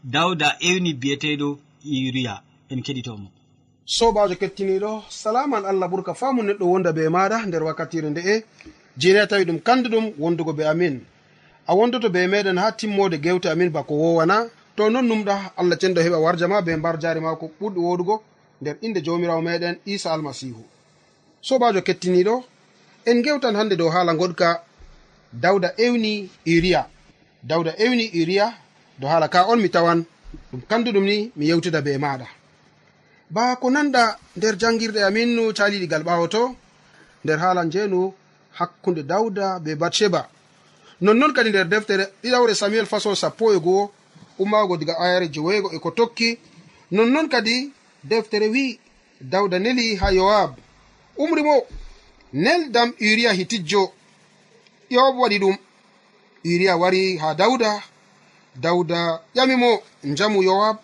Dawda 0.04 0.56
ewni 0.60 0.92
biyeteɗo 0.94 1.58
uriya 1.84 2.42
en 2.70 2.82
keɗitomo. 2.82 3.28
Sobajo 3.86 4.34
kettiniɗo 4.36 5.04
salaman 5.08 5.64
allah 5.64 5.88
ɓurka 5.88 6.14
famu 6.14 6.42
neɗɗo 6.42 6.64
wonda 6.72 6.92
be 6.92 7.08
maɗa 7.08 7.46
nder 7.46 7.62
wakkatire 7.62 8.10
nde'e. 8.10 8.44
Jeni 8.98 9.18
a 9.18 9.26
tawi 9.26 9.44
ɗum 9.44 9.58
kanduɗum 9.60 10.12
wondugo 10.18 10.52
be 10.52 10.64
amin. 10.66 11.00
a 11.66 11.74
wondoto 11.74 12.08
be 12.10 12.26
meɗen 12.26 12.58
ha 12.58 12.72
timmode 12.72 13.18
gewte 13.20 13.46
amin 13.50 13.70
bako 13.70 13.94
wowana. 13.94 14.48
To 14.76 14.90
non 14.90 15.06
numɗa 15.08 15.52
allah 15.56 15.76
cenɗo 15.78 16.00
heɓa 16.02 16.18
warja 16.18 16.48
ma 16.48 16.60
be 16.62 16.76
mbar 16.76 16.98
jari 17.00 17.20
ma 17.20 17.36
ko 17.36 17.50
ɓurɗi 17.60 17.78
woɗugo. 17.80 18.22
Nder 18.60 18.76
inde 18.82 19.00
jamirawo 19.04 19.42
meɗen 19.42 19.76
isa 19.86 20.12
almasihu. 20.12 20.62
Sobajo 21.40 21.80
kettiniɗo 21.82 22.44
en 23.06 23.22
gewtan 23.22 23.54
hande 23.56 23.76
dow 23.76 23.88
haala 23.90 24.14
goɗka 24.14 24.62
dawda 25.32 25.68
ewni 25.78 26.28
iriya. 26.44 26.86
Dawda 27.42 27.72
ewni 27.78 28.04
iriya 28.12 28.52
do 28.98 29.06
haala 29.06 29.28
ka 29.28 29.46
on 29.48 29.56
mi 29.60 29.68
tawan 29.70 30.04
ɗum 30.52 30.60
kanduɗum 30.68 31.04
ni 31.04 31.32
mi 31.36 31.46
yewtida 31.46 31.80
be 31.82 31.98
maɗa. 31.98 32.26
Ba 33.30 33.56
ko 33.56 33.70
nanɗa 33.70 34.18
nder 34.36 34.56
jangirɗe 34.58 35.02
amin 35.04 35.34
no 35.36 35.52
caliɗigal 35.52 36.02
ɓawo 36.02 36.28
to 36.28 36.56
nder 37.24 37.38
haala 37.38 37.64
njenu 37.64 38.12
hakkunde 38.58 39.02
dawda 39.06 39.60
be 39.60 39.74
batsheba. 39.76 40.28
nonnoon 41.00 41.32
kadi 41.32 41.50
nder 41.50 41.68
deftere 41.68 42.04
ɗiɗawre 42.22 42.54
samuel 42.54 42.86
façon 42.86 43.14
sappo 43.14 43.52
e 43.54 43.58
goo 43.58 43.90
ummaago 44.38 44.76
diga 44.76 44.98
ayare 44.98 45.28
jeweego 45.28 45.70
e 45.72 45.78
ko 45.78 45.90
tokki. 45.90 46.38
Nonnoon 46.90 47.28
kadi 47.28 47.72
deftere 48.02 48.48
wi 48.48 48.78
dawda 49.20 49.58
neli 49.58 49.96
ha 49.96 50.10
yowab 50.12 50.56
umri 51.16 51.42
mo 51.42 51.64
neldam 52.32 52.92
uriya 53.00 53.32
hitijjo. 53.32 53.92
Yob 54.90 55.16
waɗi 55.18 55.38
ɗum 55.38 55.56
uriya 56.44 56.76
wari 56.76 57.16
ha 57.18 57.34
dawda. 57.34 57.82
Dawda 58.56 59.22
ƴamimo 59.34 59.82
njamu 60.04 60.42
yowab 60.42 60.76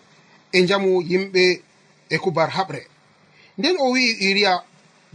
e 0.52 0.60
njamu 0.62 1.02
yimɓe 1.02 1.62
e 2.10 2.16
kubar 2.18 2.50
haɓre. 2.50 2.86
Nden 3.58 3.76
o 3.78 3.90
wi'i 3.92 4.30
uriya 4.30 4.64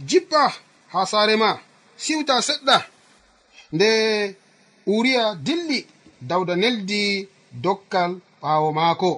jippa 0.08 0.52
ha 0.92 1.06
saare 1.06 1.36
ma 1.36 1.58
siwta 1.96 2.40
seɗɗa. 2.42 2.86
Nde 3.72 3.88
uriya 4.86 5.34
dilli 5.46 5.86
dawda 6.20 6.54
neldi 6.56 7.28
dokkal 7.64 8.12
ɓaawo 8.42 8.68
maako. 8.78 9.10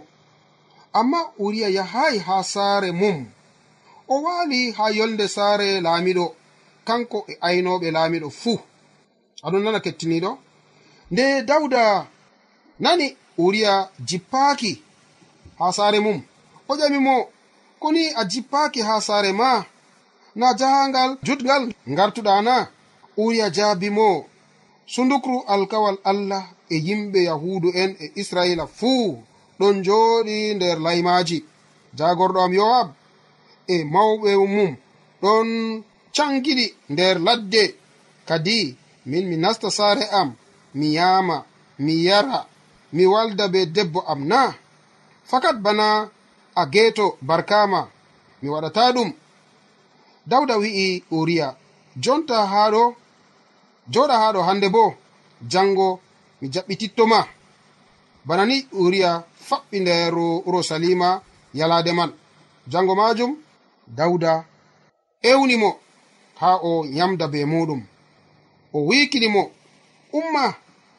Amma 0.98 1.20
uriya 1.44 1.68
yahayi 1.68 2.18
haa 2.26 2.42
saare 2.52 2.90
mum. 3.00 3.26
O 4.08 4.22
waali 4.24 4.60
haa 4.76 4.90
yolde 4.98 5.26
saare 5.36 5.68
laamiɗo. 5.86 6.26
Kanko 6.86 7.18
e 7.28 7.34
aynoɓe 7.46 7.88
laamiɗo 7.96 8.28
fuu. 8.40 8.58
Aɗon 9.44 9.62
nana 9.64 9.80
kettiniɗo 9.84 10.30
nde 11.12 11.24
dawda 11.48 11.82
nani 12.84 13.06
uriya 13.44 13.72
jippaaki 14.08 14.72
haa 15.58 15.72
saare 15.76 15.98
mum. 16.06 16.18
O 16.68 16.72
ƴami 16.80 16.98
mo 17.06 17.14
koni 17.82 18.02
a 18.20 18.22
jippaaki 18.30 18.80
haa 18.88 19.00
saare 19.08 19.32
ma 19.40 19.50
na 20.40 20.46
jahangal 20.60 21.10
jutgal 21.26 21.62
ngartuɗana 21.92 22.54
uriya 23.22 23.46
jaabi 23.56 23.88
mo. 23.96 24.08
sundukru 24.92 25.36
alkawal 25.54 25.96
allah 26.10 26.44
e 26.70 26.76
yimɓe 26.86 27.20
yahudu 27.30 27.68
en 27.82 27.90
e 28.04 28.06
israila 28.20 28.64
fuu 28.78 29.06
ɗon 29.58 29.76
jooɗi 29.86 30.36
nder 30.56 30.76
laymaji 30.86 31.38
jagorɗo 31.98 32.40
am 32.46 32.52
yowab 32.58 32.88
e 33.72 33.84
mawɓe 33.92 34.30
mum 34.54 34.72
ɗon 35.22 35.48
cangiɗi 36.16 36.66
nder 36.92 37.16
ladde. 37.26 37.62
Kadi 38.28 38.76
min 39.10 39.24
mi 39.30 39.36
nasta 39.36 39.68
saare 39.78 40.04
am 40.20 40.28
mi 40.78 40.86
yama 40.98 41.36
mi 41.84 41.92
yara 42.06 42.40
mi 42.94 43.04
walda 43.12 43.44
be 43.52 43.60
debbo 43.76 44.00
am 44.12 44.20
na 44.30 44.40
fakat 45.30 45.56
bana 45.64 45.86
a 46.60 46.62
geeto 46.72 47.06
barkama 47.28 47.80
mi 48.40 48.48
waɗata 48.54 48.82
ɗum. 48.96 49.10
Dawda 50.30 50.54
wi'i 50.62 50.86
uriya 51.18 51.48
jonta 52.02 52.36
haa 52.52 52.70
ɗo 52.74 52.82
joɗa 53.92 54.14
ha 54.22 54.32
ɗo 54.34 54.40
hande 54.48 54.68
bo 54.68 54.94
jango 55.52 56.00
mi 56.40 56.48
jaɓɓitittoma 56.54 57.18
bana 58.26 58.44
ni 58.46 58.56
uriya 58.82 59.10
faɓɓi 59.48 59.76
nder 59.80 60.14
urusalima 60.48 61.08
yalade 61.58 61.92
man. 61.98 62.10
Jango 62.72 62.94
majum 62.94 63.32
dawda 63.96 64.44
ewnimo 65.30 65.70
ha 66.40 66.50
o 66.62 66.84
yamda 66.96 67.26
be 67.32 67.40
muɗum 67.52 67.80
o 68.72 68.78
wikinimo 68.88 69.42
umma 70.18 70.44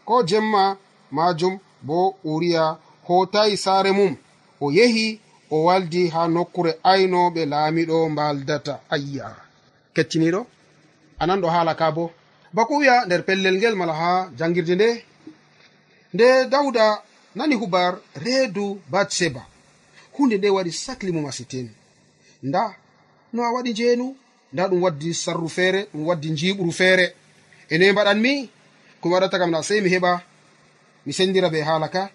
ko 0.07 0.23
jemma 0.29 0.77
majum 1.11 1.59
bo 1.81 2.15
uriya 2.23 2.77
hotayi 3.07 3.57
saare 3.57 3.91
mum. 3.91 4.15
O 4.61 4.71
yehi 4.71 5.19
o 5.51 5.63
waldi 5.67 6.09
ha 6.13 6.21
nokkure 6.27 6.71
aynoɓe 6.83 7.41
laamiɗo 7.51 8.09
mbaldata 8.09 8.73
ayya. 8.89 9.27
Kecciniɗo 9.95 10.41
anan 11.19 11.41
ɗo 11.41 11.47
haala 11.53 11.73
ka 11.75 11.87
bo 11.95 12.11
bako 12.53 12.77
wiya 12.77 13.05
nder 13.05 13.23
pellel 13.25 13.55
ngel 13.57 13.75
mala 13.75 13.93
ha 13.93 14.29
jangirde 14.37 14.75
nde. 14.75 14.89
Nde 16.13 16.45
dawda 16.49 17.01
nani 17.35 17.55
hubar 17.55 17.93
reedu 18.23 18.81
batseba 18.91 19.41
hunde 20.13 20.37
nde 20.37 20.49
waɗi 20.49 20.71
sahli 20.71 21.11
mo 21.11 21.21
masitin 21.21 21.67
nda 22.43 22.75
no 23.33 23.43
a 23.43 23.49
waɗi 23.55 23.71
njeenu 23.73 24.15
nda 24.53 24.67
ɗum 24.69 24.81
waddi 24.83 25.13
sarru 25.13 25.49
feere 25.49 25.81
ɗum 25.93 26.07
waddi 26.07 26.29
njiɓuru 26.31 26.71
feere. 26.71 27.05
Ene 27.69 27.91
mbaɗanmi 27.91 28.49
ko 29.01 29.05
mi 29.07 29.13
waɗata 29.13 29.39
kam 29.39 29.51
na 29.51 29.63
sey 29.63 29.81
mi 29.81 29.89
heɓa 29.89 30.21
mi 31.05 31.13
sendira 31.13 31.49
be 31.49 31.61
haala 31.61 31.87
ka. 31.89 32.09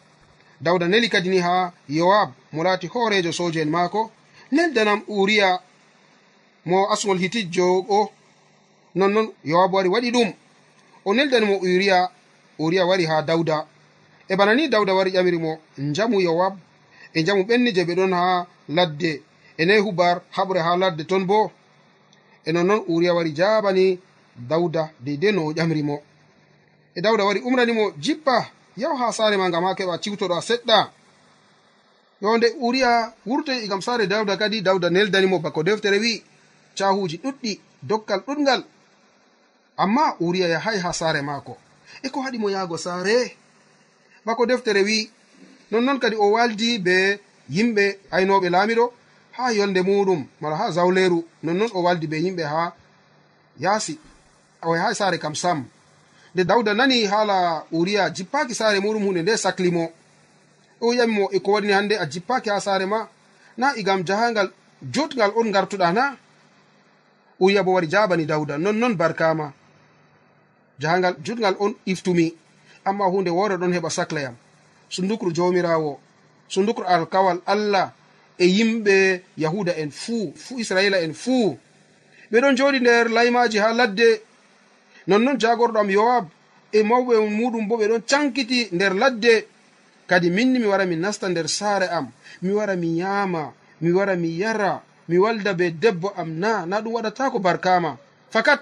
Dawda 0.60 0.86
neli 0.88 1.08
kadi 1.08 1.28
ni 1.28 1.38
ha 1.38 1.72
yowab 1.88 2.30
mo 2.52 2.62
laati 2.64 2.86
hoorejo 2.86 3.32
soje 3.32 3.60
en 3.62 3.70
maako 3.70 4.10
neldanam 4.52 5.00
uriya 5.08 5.60
mo 6.64 6.90
asgol 6.92 7.18
hitijjo 7.18 7.66
o 7.88 8.10
nonnon 8.94 9.32
yowabu 9.44 9.76
wari 9.76 9.88
waɗi 9.88 10.10
ɗum. 10.10 10.32
O 11.04 11.14
neldani 11.14 11.46
mo 11.46 11.58
uriya 11.58 12.10
uriya 12.58 12.86
wari 12.86 13.04
ha 13.06 13.22
dawda. 13.22 13.66
E 14.28 14.36
bana 14.36 14.54
ni 14.54 14.68
dawda 14.68 14.94
wari 14.94 15.10
ƴamiri 15.10 15.38
mo 15.38 15.58
njamu 15.78 16.20
yowab 16.20 16.54
e 17.14 17.22
njamu 17.22 17.42
ɓenni 17.44 17.72
je 17.74 17.84
ɓe 17.84 17.94
ɗon 17.94 18.12
ha 18.12 18.46
ladde. 18.68 19.22
E 19.58 19.64
nayi 19.64 19.80
hubar 19.80 20.22
haɓre 20.30 20.60
ha 20.60 20.76
ladde 20.76 21.04
ton 21.06 21.24
bo. 21.26 21.50
E 22.46 22.52
nonnoon 22.52 22.84
uriya 22.88 23.14
wari 23.14 23.32
jabani 23.34 23.98
dawda 24.36 24.90
deydei 25.00 25.32
no 25.32 25.46
o 25.46 25.52
ƴamri 25.52 25.82
mo. 25.82 26.02
E 26.94 27.00
dawda 27.00 27.24
wari 27.24 27.40
umranimo 27.40 27.92
jippa 27.98 28.50
yaw 28.76 28.96
ha 28.96 29.12
saare 29.12 29.36
ma 29.36 29.48
ngam 29.48 29.64
ha 29.64 29.74
keɓa 29.74 29.98
ciwtoɗo 30.00 30.34
a 30.34 30.40
seɗɗa. 30.40 30.90
Yonde 32.22 32.46
uriya 32.60 33.12
wurtoy 33.26 33.64
igam 33.64 33.82
saare 33.82 34.06
dawda 34.06 34.36
kadi 34.36 34.62
dawda 34.62 34.88
neldanimo 34.90 35.38
bako 35.40 35.62
deftere 35.62 35.98
wi 35.98 36.22
cahuji 36.76 37.16
ɗuɗɗi 37.22 37.60
dokkal 37.82 38.20
ɗuɗgal 38.26 38.64
amma 39.76 40.14
uriya 40.20 40.48
yahay 40.48 40.78
ha 40.78 40.92
saare 40.92 41.22
maako. 41.22 41.56
E 42.02 42.08
ko 42.08 42.20
haɗi 42.22 42.38
mo 42.38 42.48
yahgo 42.50 42.76
saare? 42.78 43.36
Bako 44.24 44.46
deftere 44.46 44.82
wi 44.82 45.10
nonnon 45.70 45.98
kadi 45.98 46.16
o 46.16 46.30
waldi 46.30 46.78
be 46.78 47.20
yimɓe 47.50 47.98
aynoɓe 48.10 48.48
laamiɗo 48.50 48.92
ha 49.36 49.52
yolde 49.52 49.80
muɗum 49.82 50.26
mala 50.40 50.56
ha 50.56 50.70
zawleru 50.70 51.24
nonnon 51.42 51.70
o 51.74 51.82
waldi 51.82 52.06
be 52.06 52.16
yimɓe 52.16 52.42
ha 52.44 52.72
yaasi 53.60 53.98
o 54.62 54.76
yahay 54.76 54.94
saare 54.94 55.18
kam 55.18 55.34
sam. 55.34 55.64
Nde 56.34 56.44
dawda 56.44 56.74
nani 56.74 57.04
haala 57.06 57.64
uriya 57.72 58.10
jippaki 58.10 58.54
saare 58.54 58.80
muɗum 58.80 59.04
hunde 59.04 59.22
nde 59.22 59.36
saklimo 59.36 59.92
o 60.80 60.86
wiyamimo 60.88 61.28
e 61.32 61.38
ko 61.40 61.52
waɗini 61.52 61.72
hannde 61.72 61.94
a 61.98 62.06
jippaki 62.06 62.50
ha 62.50 62.60
saare 62.60 62.86
ma? 62.86 63.08
Na 63.56 63.74
igam 63.76 64.04
jahangal 64.04 64.50
jutgal 64.82 65.32
on 65.36 65.50
gartuɗa 65.52 65.92
na 65.92 66.16
uriya 67.40 67.62
bo 67.62 67.72
wari 67.72 67.86
jabani 67.86 68.26
dawda 68.26 68.58
nonnon 68.58 68.94
barkama 68.96 69.52
jahangal 70.78 71.14
jutgal 71.24 71.56
on 71.60 71.74
iftumi. 71.86 72.34
Amma 72.84 73.04
hunde 73.08 73.30
wore 73.30 73.56
ɗon 73.56 73.72
heɓa 73.72 73.90
saclayam 73.90 74.34
sundukru 74.90 75.32
jomirawo 75.34 75.98
sundukru 76.48 76.84
alkawal 76.86 77.40
allah 77.46 77.92
e 78.38 78.44
yimɓe 78.46 79.22
yahuda 79.38 79.72
en 79.76 79.90
fuu 79.90 80.32
fuu 80.36 80.58
israila 80.58 81.00
en 81.00 81.14
fuu. 81.14 81.58
Ɓeɗon 82.32 82.56
joɗi 82.56 82.80
nder 82.80 83.08
laymaji 83.08 83.58
ha 83.58 83.72
ladde. 83.72 84.20
Nonnoon 85.06 85.38
jagorɗam 85.40 85.90
yowab 85.90 86.26
e 86.72 86.82
mawɓe 86.82 87.14
muɗum 87.38 87.68
bo 87.68 87.76
ɓeɗon 87.76 88.02
cankiti 88.10 88.68
nder 88.72 88.94
ladde. 88.94 89.46
Kadi 90.06 90.30
minni 90.30 90.58
mi 90.58 90.66
wara 90.66 90.84
mi 90.86 90.96
nasta 90.96 91.28
nder 91.28 91.48
saare 91.48 91.86
am 91.88 92.10
mi 92.42 92.50
wara 92.52 92.76
mi 92.76 92.98
yama 92.98 93.52
mi 93.80 93.90
wara 93.92 94.16
mi 94.16 94.28
yara 94.36 94.82
mi 95.08 95.16
walda 95.18 95.54
be 95.54 95.70
debbo 95.70 96.12
am 96.16 96.38
na 96.38 96.66
na 96.66 96.80
ɗum 96.80 96.92
waɗata 96.94 97.30
ko 97.30 97.38
barkama 97.38 97.96
fakat 98.30 98.60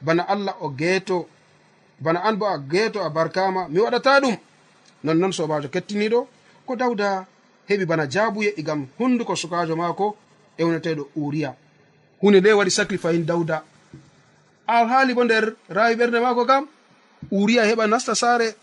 bana 0.00 0.22
allah 0.28 0.54
o 0.60 0.68
geeto. 0.70 1.28
bana 2.00 2.20
an 2.24 2.36
bo 2.36 2.46
a 2.46 2.58
geeto 2.58 3.00
a 3.02 3.10
barkama 3.10 3.68
mi 3.68 3.80
waɗata 3.80 4.20
ɗum. 4.20 4.36
Nonnoon 5.04 5.32
sobajo 5.32 5.68
kettiniɗo 5.68 6.26
ko 6.66 6.76
dawda 6.76 7.26
heɓi 7.68 7.84
bana 7.86 8.06
jaabu 8.10 8.42
igam 8.42 8.82
e 8.82 8.88
hunduko 8.98 9.36
sukajo 9.36 9.76
maako 9.76 10.16
ewneteɗo 10.58 11.02
uriya. 11.16 11.54
Hunde 12.20 12.40
nde 12.40 12.52
waɗi 12.52 12.70
sacrifayin 12.70 13.26
dawda. 13.26 13.62
Alhaali 14.66 15.14
bo 15.14 15.24
nder 15.24 15.54
rawi 15.68 15.94
ɓernde 15.94 16.20
maako 16.20 16.44
kam 16.46 16.66
uriya 17.30 17.62
heɓa 17.64 17.86
nasta 17.86 18.14
saare. 18.14 18.54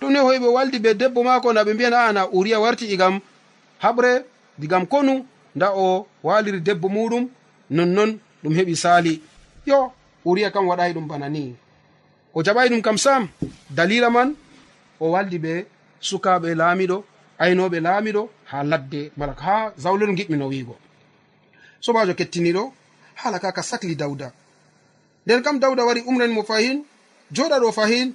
Ɗum 0.00 0.10
ne 0.12 0.18
hoyɓe 0.20 0.46
waldi 0.56 0.78
be 0.78 0.94
debbo 0.94 1.22
maako 1.22 1.52
na 1.52 1.64
ɓe 1.64 1.74
mbiyan 1.74 1.94
aa 1.94 2.26
uriya 2.32 2.60
warti 2.60 2.84
e 2.86 2.92
igam 2.94 3.20
haɓre 3.82 4.24
digam 4.58 4.86
konu. 4.86 5.24
Nda 5.56 5.72
o 5.74 6.06
waliri 6.22 6.60
debbo 6.60 6.88
muɗum 6.88 7.28
nonnon 7.70 8.18
ɗum 8.42 8.52
heɓi 8.54 8.76
saali. 8.76 9.22
Yo 9.66 9.92
uriya 10.24 10.50
kam 10.50 10.66
waɗayi 10.68 10.92
ɗum 10.94 11.06
bana 11.08 11.28
ni. 11.28 11.56
o 12.36 12.42
jaɓai 12.42 12.68
ɗum 12.68 12.82
kam 12.82 12.98
sam 12.98 13.28
dalila 13.70 14.10
man 14.10 14.28
o 15.00 15.06
waldi 15.14 15.38
ɓe 15.44 15.52
sukaɓe 16.08 16.48
laamiɗo 16.60 16.96
aynoɓe 17.42 17.78
laamiɗo 17.86 18.22
ha 18.50 18.58
ladde 18.70 19.00
mala 19.18 19.32
ha 19.44 19.72
zawlel 19.82 20.12
giɗmino 20.18 20.46
wiigo. 20.52 20.74
Sobajo 21.84 22.12
kettiniɗo 22.18 22.62
hala 23.20 23.38
ka 23.38 23.52
ka 23.56 23.62
sakli 23.62 23.94
dawda. 23.96 24.28
Nden 25.24 25.42
kam 25.44 25.58
dawda 25.62 25.82
wari 25.88 26.00
umran 26.10 26.32
mo 26.36 26.42
fahin 26.42 26.78
joɗa 27.36 27.56
ɗo 27.62 27.72
fahin 27.72 28.08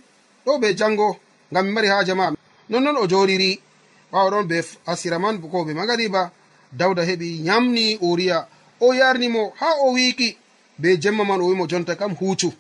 ɗo 0.46 0.60
be 0.62 0.68
jango 0.80 1.18
ngam 1.52 1.66
mi 1.66 1.72
mari 1.74 1.88
haja 1.88 2.14
ma 2.16 2.26
nonnoon 2.70 2.98
o 3.04 3.08
joriri 3.12 3.60
ɓawa 4.12 4.30
ɗon 4.32 4.48
be 4.48 4.58
asira 4.86 5.18
man 5.20 5.42
ko 5.42 5.66
ɓe 5.66 5.74
magariba 5.74 6.32
dawda 6.72 7.02
heɓi 7.10 7.28
yamni 7.48 7.98
uriya. 8.02 8.48
O 8.80 8.94
yarnimo 8.94 9.54
ha 9.60 9.68
o 9.86 9.94
wiiki 9.94 10.38
be 10.78 10.98
jemma 11.02 11.24
man 11.26 11.42
o 11.42 11.48
wimo 11.50 11.66
jonta 11.68 11.96
kam 11.96 12.14
huucu. 12.16 12.54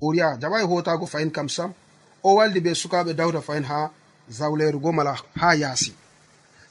uriya. 0.00 0.36
Jaɓai 0.40 0.64
hotago 0.66 1.06
fayin 1.06 1.30
kam 1.30 1.48
sam. 1.48 1.72
O 2.22 2.34
waldi 2.34 2.60
be 2.60 2.70
sukaɓe 2.74 3.14
dawda 3.14 3.40
fayin 3.40 3.64
ha 3.64 3.90
zawlerugo 4.28 4.92
mala 4.92 5.14
ha 5.40 5.54
yaasi. 5.54 5.92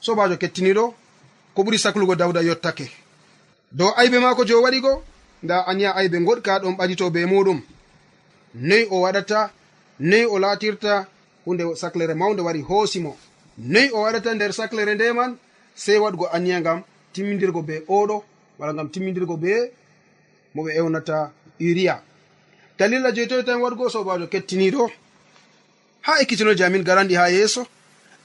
Sobajo 0.00 0.36
kettiniɗo 0.36 0.94
ko 1.54 1.62
ɓuri 1.62 1.78
saklugo 1.78 2.14
dawda 2.16 2.40
yottake. 2.42 2.90
Dow 3.72 3.92
aybe 3.96 4.18
mako 4.20 4.44
je 4.44 4.54
o 4.54 4.62
waɗigo 4.62 5.02
nda 5.42 5.66
aniya 5.66 5.90
aybe 5.96 6.18
goɗka 6.26 6.58
ɗon 6.62 6.76
ɓadito 6.78 7.10
be 7.12 7.20
muɗum 7.26 7.60
noyi 8.54 8.84
o 8.90 9.00
waɗata 9.04 9.50
noyi 9.98 10.24
o 10.26 10.38
latirta 10.38 11.06
hunde 11.44 11.64
saclere 11.76 12.14
mawde 12.14 12.40
wari 12.42 12.60
hoosimo 12.62 13.16
noyi 13.58 13.90
o 13.92 13.98
waɗata 14.04 14.34
nder 14.34 14.52
saclere 14.52 14.94
nde 14.94 15.12
man 15.12 15.36
sey 15.74 15.98
waɗgo 15.98 16.26
aniya 16.32 16.60
ngam 16.60 16.82
timmidirgo 17.12 17.62
be 17.62 17.74
oɗo 17.88 18.16
wala 18.58 18.72
ngam 18.74 18.88
timmidirgo 18.90 19.36
be 19.36 19.72
mo 20.54 20.62
ɓe 20.64 20.70
ewnata 20.78 21.30
uriya 21.60 22.02
dalila 22.80 23.12
jeytoy 23.12 23.42
tan 23.44 23.60
waɗgo 23.60 23.90
sobajo 23.90 24.26
kettiniɗo 24.32 24.90
ha 26.06 26.12
ekkitinoje 26.22 26.64
amin 26.64 26.82
garanɗi 26.82 27.14
ha 27.14 27.28
yeeso. 27.30 27.66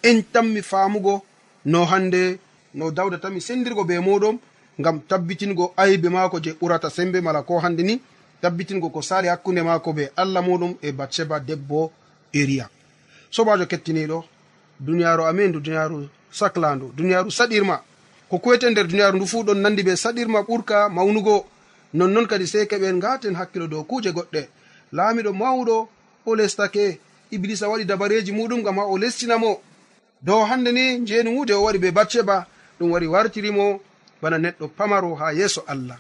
En 0.04 0.24
tanmi 0.34 0.62
famugo 0.62 1.24
no 1.66 1.86
hande 1.86 2.40
no 2.74 2.92
dawda 2.92 3.18
tanmi 3.18 3.42
sendirgo 3.42 3.84
be 3.84 4.00
muɗum 4.00 4.38
ngam 4.80 5.00
tabbitingo 5.10 5.74
aybe 5.78 6.10
maako 6.10 6.40
je 6.44 6.52
ɓurata 6.60 6.90
sembe 6.90 7.22
mala 7.22 7.42
ko 7.44 7.60
hande 7.60 7.84
ni 7.84 8.00
tabbitingo 8.42 8.90
ko 8.90 9.02
sari 9.02 9.28
hakkunde 9.28 9.62
maako 9.64 9.94
be 9.94 10.10
allah 10.16 10.42
muɗum 10.48 10.76
e 10.82 10.92
batseba 10.92 11.40
debbo 11.40 11.92
eriya. 12.34 12.70
Sobajo 13.32 13.66
kettiniɗo 13.66 14.24
duniyaru 14.80 15.24
amin 15.26 15.52
du 15.52 15.60
duniyaru 15.60 16.08
saclandu 16.32 16.94
duniyaru 16.98 17.30
saɗirma. 17.32 17.82
Ko 18.30 18.38
kuwete 18.40 18.70
nder 18.70 18.88
duniyaru 18.88 19.18
ndu 19.18 19.26
fu 19.28 19.44
ɗon 19.44 19.58
nandi 19.62 19.84
be 19.84 19.96
saɗirma 19.96 20.40
ɓurka 20.48 20.90
mawnugo. 20.90 21.46
nonnon 21.98 22.28
kadi 22.28 22.46
sey 22.48 22.66
keɓen 22.72 22.96
ngaten 23.00 23.36
hakkilo 23.40 23.68
dow 23.68 23.84
kuuje 23.90 24.12
goɗɗe. 24.18 24.42
Laamiɗo 24.96 25.32
mawɗo 25.42 25.76
o 26.26 26.36
lestake. 26.36 27.00
Iblisa 27.32 27.70
waɗi 27.72 27.86
dabareji 27.86 28.32
muɗum 28.38 28.64
gam 28.66 28.78
ha 28.80 28.84
o 28.94 28.98
lestinamo 28.98 29.52
dow 30.28 30.42
hande 30.50 30.72
ni 30.72 30.84
njeni 31.00 31.30
wude 31.36 31.54
o 31.54 31.64
waɗi 31.66 31.80
be 31.84 31.92
bacceba. 31.92 32.48
Ɗum 32.80 32.92
wari 32.92 33.08
wartirimo 33.08 33.66
bana 34.22 34.38
neɗɗo 34.38 34.66
pamaro 34.78 35.16
ha 35.16 35.32
yeeso 35.34 35.62
allah. 35.68 36.00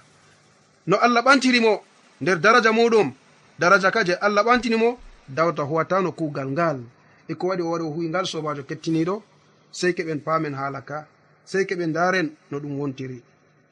No 0.87 0.95
allah 0.97 1.21
ɓantirimo 1.23 1.73
nder 2.21 2.37
daraja 2.43 2.71
muɗum. 2.71 3.07
Daraja 3.59 3.91
ka 3.91 4.03
je 4.03 4.13
allah 4.25 4.43
ɓantinimo 4.43 4.97
dawta 5.27 5.63
huwatano 5.63 6.11
kugal 6.11 6.49
ngal. 6.51 6.79
E 7.29 7.33
ko 7.35 7.47
waɗi 7.47 7.61
o 7.63 7.69
wari 7.71 7.83
o 7.83 7.89
huwi 7.95 8.09
ngal 8.09 8.25
sobajo 8.25 8.63
kettiniɗo 8.63 9.15
sey 9.71 9.93
keɓen 9.93 10.19
paamen 10.25 10.53
haala 10.59 10.81
ka. 10.81 11.07
Sey 11.45 11.63
keɓen 11.65 11.93
daren 11.93 12.27
no 12.51 12.59
ɗum 12.59 12.79
wontiri. 12.79 13.21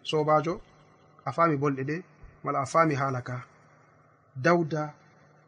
Sobajo 0.04 0.62
a 1.26 1.32
faami 1.32 1.56
bolɗe 1.58 1.84
ɗe. 1.84 1.98
mala 2.44 2.60
a 2.62 2.66
faami 2.66 2.96
haala 2.96 3.22
ka 3.22 3.42
dawda 4.36 4.94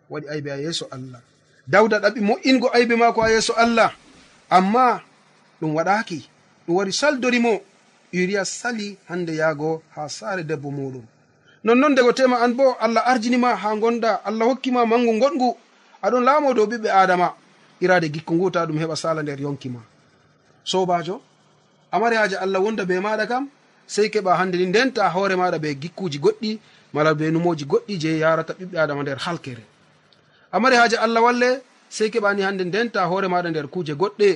waɗi 0.09 0.27
aybe 0.29 0.49
ha 0.51 0.57
yeeso 0.57 0.85
allah. 0.91 1.21
Dawda 1.67 1.99
ɗaɓi 1.99 2.19
mo'ingo 2.21 2.67
aybe 2.73 2.95
maako 2.95 3.21
ha 3.21 3.29
yeeso 3.29 3.53
allah. 3.53 3.91
Amma 4.49 5.01
ɗum 5.61 5.71
waɗaaki 5.75 6.19
ɗum 6.67 6.75
wari 6.77 6.93
saldori 6.93 7.39
mo 7.39 7.61
uriya 8.13 8.45
sali 8.45 8.97
hande 9.09 9.35
yaago 9.35 9.83
ha 9.95 10.09
saare 10.09 10.43
debbo 10.43 10.69
muɗum 10.71 11.03
nonnon 11.63 11.95
dego 11.95 12.11
tema 12.13 12.37
an 12.43 12.53
bo 12.53 12.75
allah 12.79 13.03
arjinima 13.07 13.55
ha 13.55 13.75
gonɗa 13.75 14.21
allah 14.25 14.45
hokkima 14.47 14.85
mangu 14.85 15.19
goɗgu 15.19 15.49
aɗon 16.05 16.23
laamo 16.23 16.53
dow 16.53 16.65
ɓiɓɓe 16.65 16.89
adama 16.91 17.33
irade 17.81 18.07
gikku 18.13 18.33
ngu 18.35 18.51
ta 18.51 18.65
ɗum 18.65 18.77
heɓa 18.79 18.95
sala 18.95 19.21
nder 19.23 19.39
yonkima 19.41 19.79
sobajo 20.63 21.21
amari 21.91 22.15
haji 22.15 22.35
allah 22.35 22.59
wonda 22.63 22.85
be 22.85 22.99
maɗa 22.99 23.25
kam 23.27 23.49
sey 23.87 24.09
keɓa 24.09 24.37
hande 24.37 24.55
ni 24.57 24.65
ndenta 24.65 25.09
hoore 25.09 25.35
maɗa 25.35 25.59
be 25.59 25.75
gikkuji 25.75 26.19
goɗɗi 26.19 26.59
mala 26.95 27.11
be 27.19 27.25
numoji 27.31 27.65
goɗɗi 27.71 27.93
je 28.01 28.09
yarata 28.23 28.53
ɓiɓɓe 28.59 28.77
adama 28.83 29.01
nder 29.03 29.17
halkere. 29.25 29.63
Amari 30.55 30.75
haaje 30.79 30.97
allah 31.05 31.21
walle 31.27 31.49
sey 31.95 32.09
keɓani 32.13 32.41
hande 32.47 32.63
ndenta 32.69 32.99
hoore 33.09 33.27
maɗa 33.33 33.49
nder 33.51 33.67
kuuje 33.73 33.93
goɗɗe. 34.01 34.29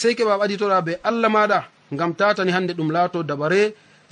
Sey 0.00 0.14
keɓa 0.18 0.34
ɓaditoɗa 0.40 0.78
be 0.86 0.92
allah 1.08 1.30
maɗa 1.36 1.58
ngam 1.94 2.10
tatani 2.18 2.50
hande 2.56 2.72
ɗum 2.78 2.88
laato 2.96 3.18
dabare 3.30 3.62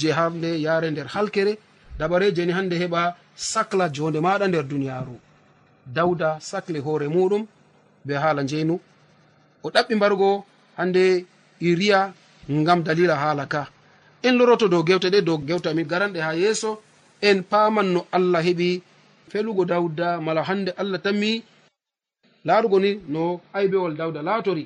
je 0.00 0.08
hande 0.18 0.50
yare 0.66 0.88
nder 0.90 1.06
halkere. 1.14 1.52
Dabare 1.98 2.26
jeni 2.36 2.52
hande 2.58 2.74
heɓa 2.82 3.00
sacla 3.52 3.84
jonde 3.94 4.18
maɗa 4.26 4.44
nder 4.48 4.64
duniyaru 4.70 5.16
dawda 5.96 6.28
sacle 6.40 6.78
hoore 6.86 7.06
muɗum 7.14 7.42
be 8.06 8.12
haala 8.22 8.42
njenu 8.42 8.74
o 9.64 9.68
ɗaɓɓi 9.74 9.94
mbargo 9.98 10.44
hande 10.78 11.04
iriya 11.60 12.00
ngam 12.50 12.82
dalila 12.86 13.14
haala 13.22 13.44
ka. 13.52 13.62
En 14.26 14.34
loroto 14.38 14.66
dow 14.68 14.82
gewte 14.88 15.08
ɗe 15.14 15.20
dow 15.26 15.38
gewte 15.48 15.66
amin 15.70 15.86
garanɗe 15.92 16.20
ha 16.26 16.32
yeeso. 16.42 16.70
en 17.28 17.38
paman 17.50 17.88
no 17.94 18.00
allah 18.16 18.42
heɓi. 18.46 18.82
Felugo 19.30 19.64
dawda 19.64 20.20
mala 20.20 20.42
hande 20.48 20.70
allah 20.80 21.00
tammi. 21.04 21.42
Laarugo 22.44 22.78
ni 22.84 22.90
no 23.08 23.40
aybewol 23.56 23.94
dawda 24.00 24.20
laatori. 24.28 24.64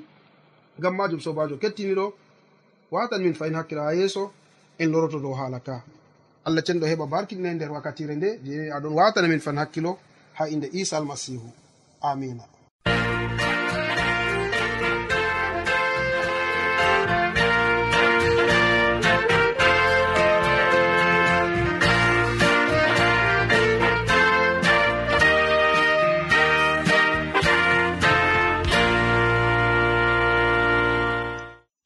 Ngam 0.79 0.94
majum 0.97 1.21
sobajo 1.21 1.57
kettiniɗo. 1.62 2.07
Watan 2.90 3.23
min 3.23 3.35
fayin 3.35 3.55
hakkila 3.59 3.83
ha 3.88 3.92
yeeso 3.94 4.33
en 4.79 4.90
loroto 4.92 5.18
dow 5.21 5.35
haala 5.35 5.61
ka. 5.61 5.83
Allah 6.47 6.62
cenɗo 6.66 6.87
heɓa 6.87 7.07
barkiɗina 7.12 7.55
nder 7.55 7.71
wakkatire 7.73 8.14
nde 8.16 8.29
je 8.44 8.71
aɗon 8.77 8.94
watana 8.99 9.29
min 9.29 9.40
fan 9.40 9.57
hakkilo 9.59 9.99
ha 10.38 10.49
inde 10.49 10.66
isa 10.73 10.97
almasihu. 10.97 11.49
Amina. 12.01 12.44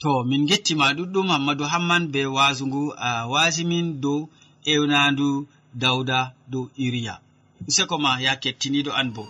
to 0.02 0.24
min 0.30 0.42
gettima 0.50 0.86
ɗuɗɗum 0.96 1.26
hammadou 1.32 1.66
hamman 1.72 2.02
be 2.12 2.20
wasu 2.36 2.64
ngu 2.66 2.82
a 3.08 3.10
wasimin 3.32 3.86
dow 4.02 4.20
ewnandu 4.72 5.28
dawda 5.82 6.18
dow 6.50 6.64
iriya. 6.84 7.14
Useko 7.68 7.96
ma 8.04 8.10
ya 8.24 8.32
kettiniɗo 8.42 8.90
an 9.00 9.08
bo. 9.14 9.24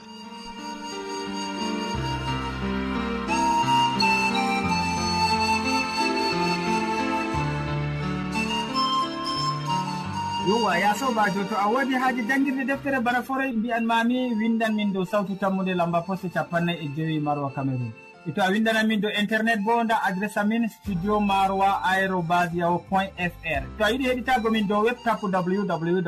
Yowa 10.49 10.73
ya 10.83 10.91
sobajo 10.95 11.43
to 11.49 11.55
a 11.55 11.67
wodi 11.73 11.95
haaji 12.03 12.23
jangirde 12.29 12.65
deftere 12.67 12.99
bana 13.05 13.21
foroy 13.23 13.53
mbiyan 13.53 13.85
mami 13.85 14.33
windan 14.41 14.73
min 14.75 14.93
dow 14.93 15.05
sawtu 15.05 15.37
tammude 15.37 15.75
lamba 15.77 16.01
poste 16.07 16.29
capannay 16.33 16.77
e 16.85 16.89
joyi 16.97 17.21
marwa 17.21 17.51
cameron 17.55 17.93
e 18.27 18.31
to 18.33 18.41
a 18.43 18.51
windanan 18.51 18.87
min 18.87 19.01
do 19.01 19.09
internet 19.09 19.59
bo 19.67 19.83
nda 19.83 19.97
adresse 20.09 20.37
amin 20.41 20.69
studio 20.69 21.21
maroa 21.21 21.83
arobas 21.91 22.55
yahu 22.55 22.79
point 22.89 23.11
fr 23.19 23.63
to 23.79 23.85
a 23.85 23.91
yiɗi 23.91 24.05
heɗitago 24.09 24.51
min 24.51 24.67
dow 24.69 24.83
webtapu 24.87 25.27
www 25.27 25.99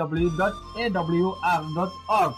awr 0.83 1.90
org 2.20 2.35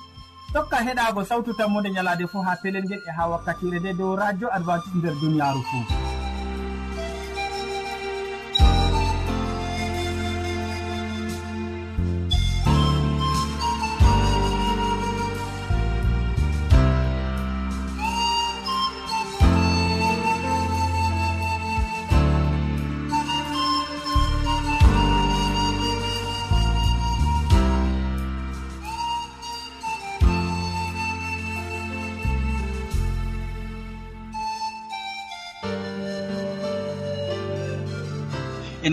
tokka 0.53 0.77
heɗago 0.87 1.25
sawtu 1.25 1.53
tammude 1.59 1.89
ñalade 1.93 2.27
fo 2.33 2.41
ha 2.43 2.57
pelel 2.63 2.85
ngel 2.85 3.03
e 3.09 3.11
ha 3.17 3.29
wakkatire 3.29 3.79
nde 3.81 3.93
dow 3.99 4.17
radio 4.17 4.49
advantice 4.57 4.97
nder 4.97 5.15
duniyaru 5.21 5.63
fou 5.71 6.16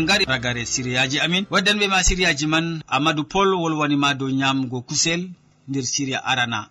en 0.04 0.08
gari 0.08 0.26
ragare 0.26 0.66
siriyaji 0.66 1.20
amin. 1.20 1.46
Waddanɓe 1.50 1.88
ma 1.88 2.04
siriyaji 2.08 2.46
man 2.54 2.84
amadou 2.88 3.24
pol 3.32 3.50
wolwanima 3.62 4.10
dow 4.20 4.30
nyamgo 4.40 4.82
kusel 4.88 5.22
nder 5.70 5.84
siriya 5.94 6.20
arana. 6.32 6.70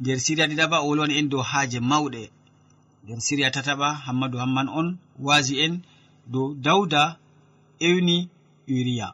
Nder 0.00 0.18
siriya 0.24 0.46
ɗiɗaɓa 0.50 0.76
o 0.82 0.86
wolwani 0.88 1.14
en 1.18 1.28
dow 1.28 1.42
haaje 1.50 1.80
mawɗe. 1.90 2.22
Nder 3.04 3.20
siriya 3.26 3.50
tataɓa 3.54 3.88
hammadou 4.06 4.38
hamman 4.42 4.68
on 4.68 4.88
waasi 5.26 5.54
en 5.64 5.74
dow 6.32 6.54
dawda 6.54 7.02
ewni 7.80 8.28
uriya. 8.68 9.08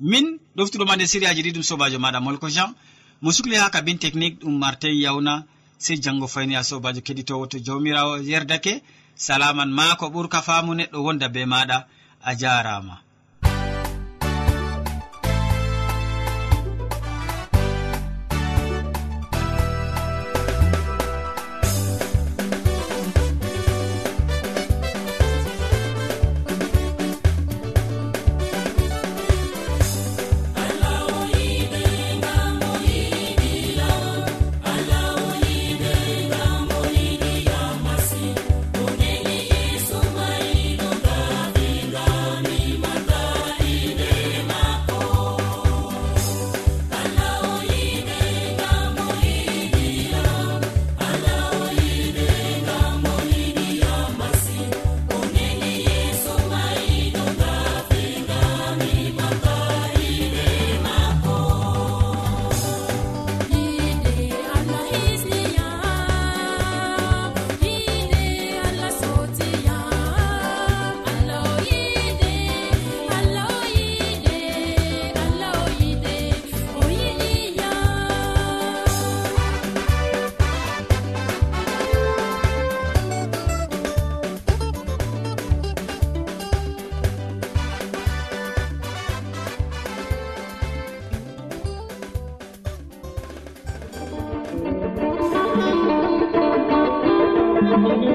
Min 0.00 0.26
ɗoftuɗoma 0.56 0.94
nder 0.96 1.08
siriyaji 1.08 1.42
ɗi 1.44 1.50
ɗum 1.54 1.62
sobajo 1.62 1.98
maɗa 1.98 2.20
molko 2.20 2.48
jean. 2.50 2.74
Mo 3.22 3.30
sukli 3.32 3.56
ha 3.56 3.70
kabin 3.70 3.98
technique 3.98 4.38
ɗum 4.40 4.58
martin 4.58 4.92
yawna 5.04 5.44
sey 5.78 5.96
janngo 6.02 6.26
fayni 6.28 6.54
a 6.56 6.62
sobajo 6.62 7.00
keɗitowo 7.06 7.48
to 7.50 7.58
jawmirawo 7.58 8.18
yerdake. 8.30 8.82
Salaman 9.16 9.70
ma 9.72 9.96
ko 9.96 10.06
ɓurka 10.10 10.42
faamu 10.42 10.74
neɗɗo 10.74 10.98
wonda 11.06 11.28
be 11.28 11.44
maɗa. 11.46 11.86
a 12.28 12.34
jarama. 12.34 13.07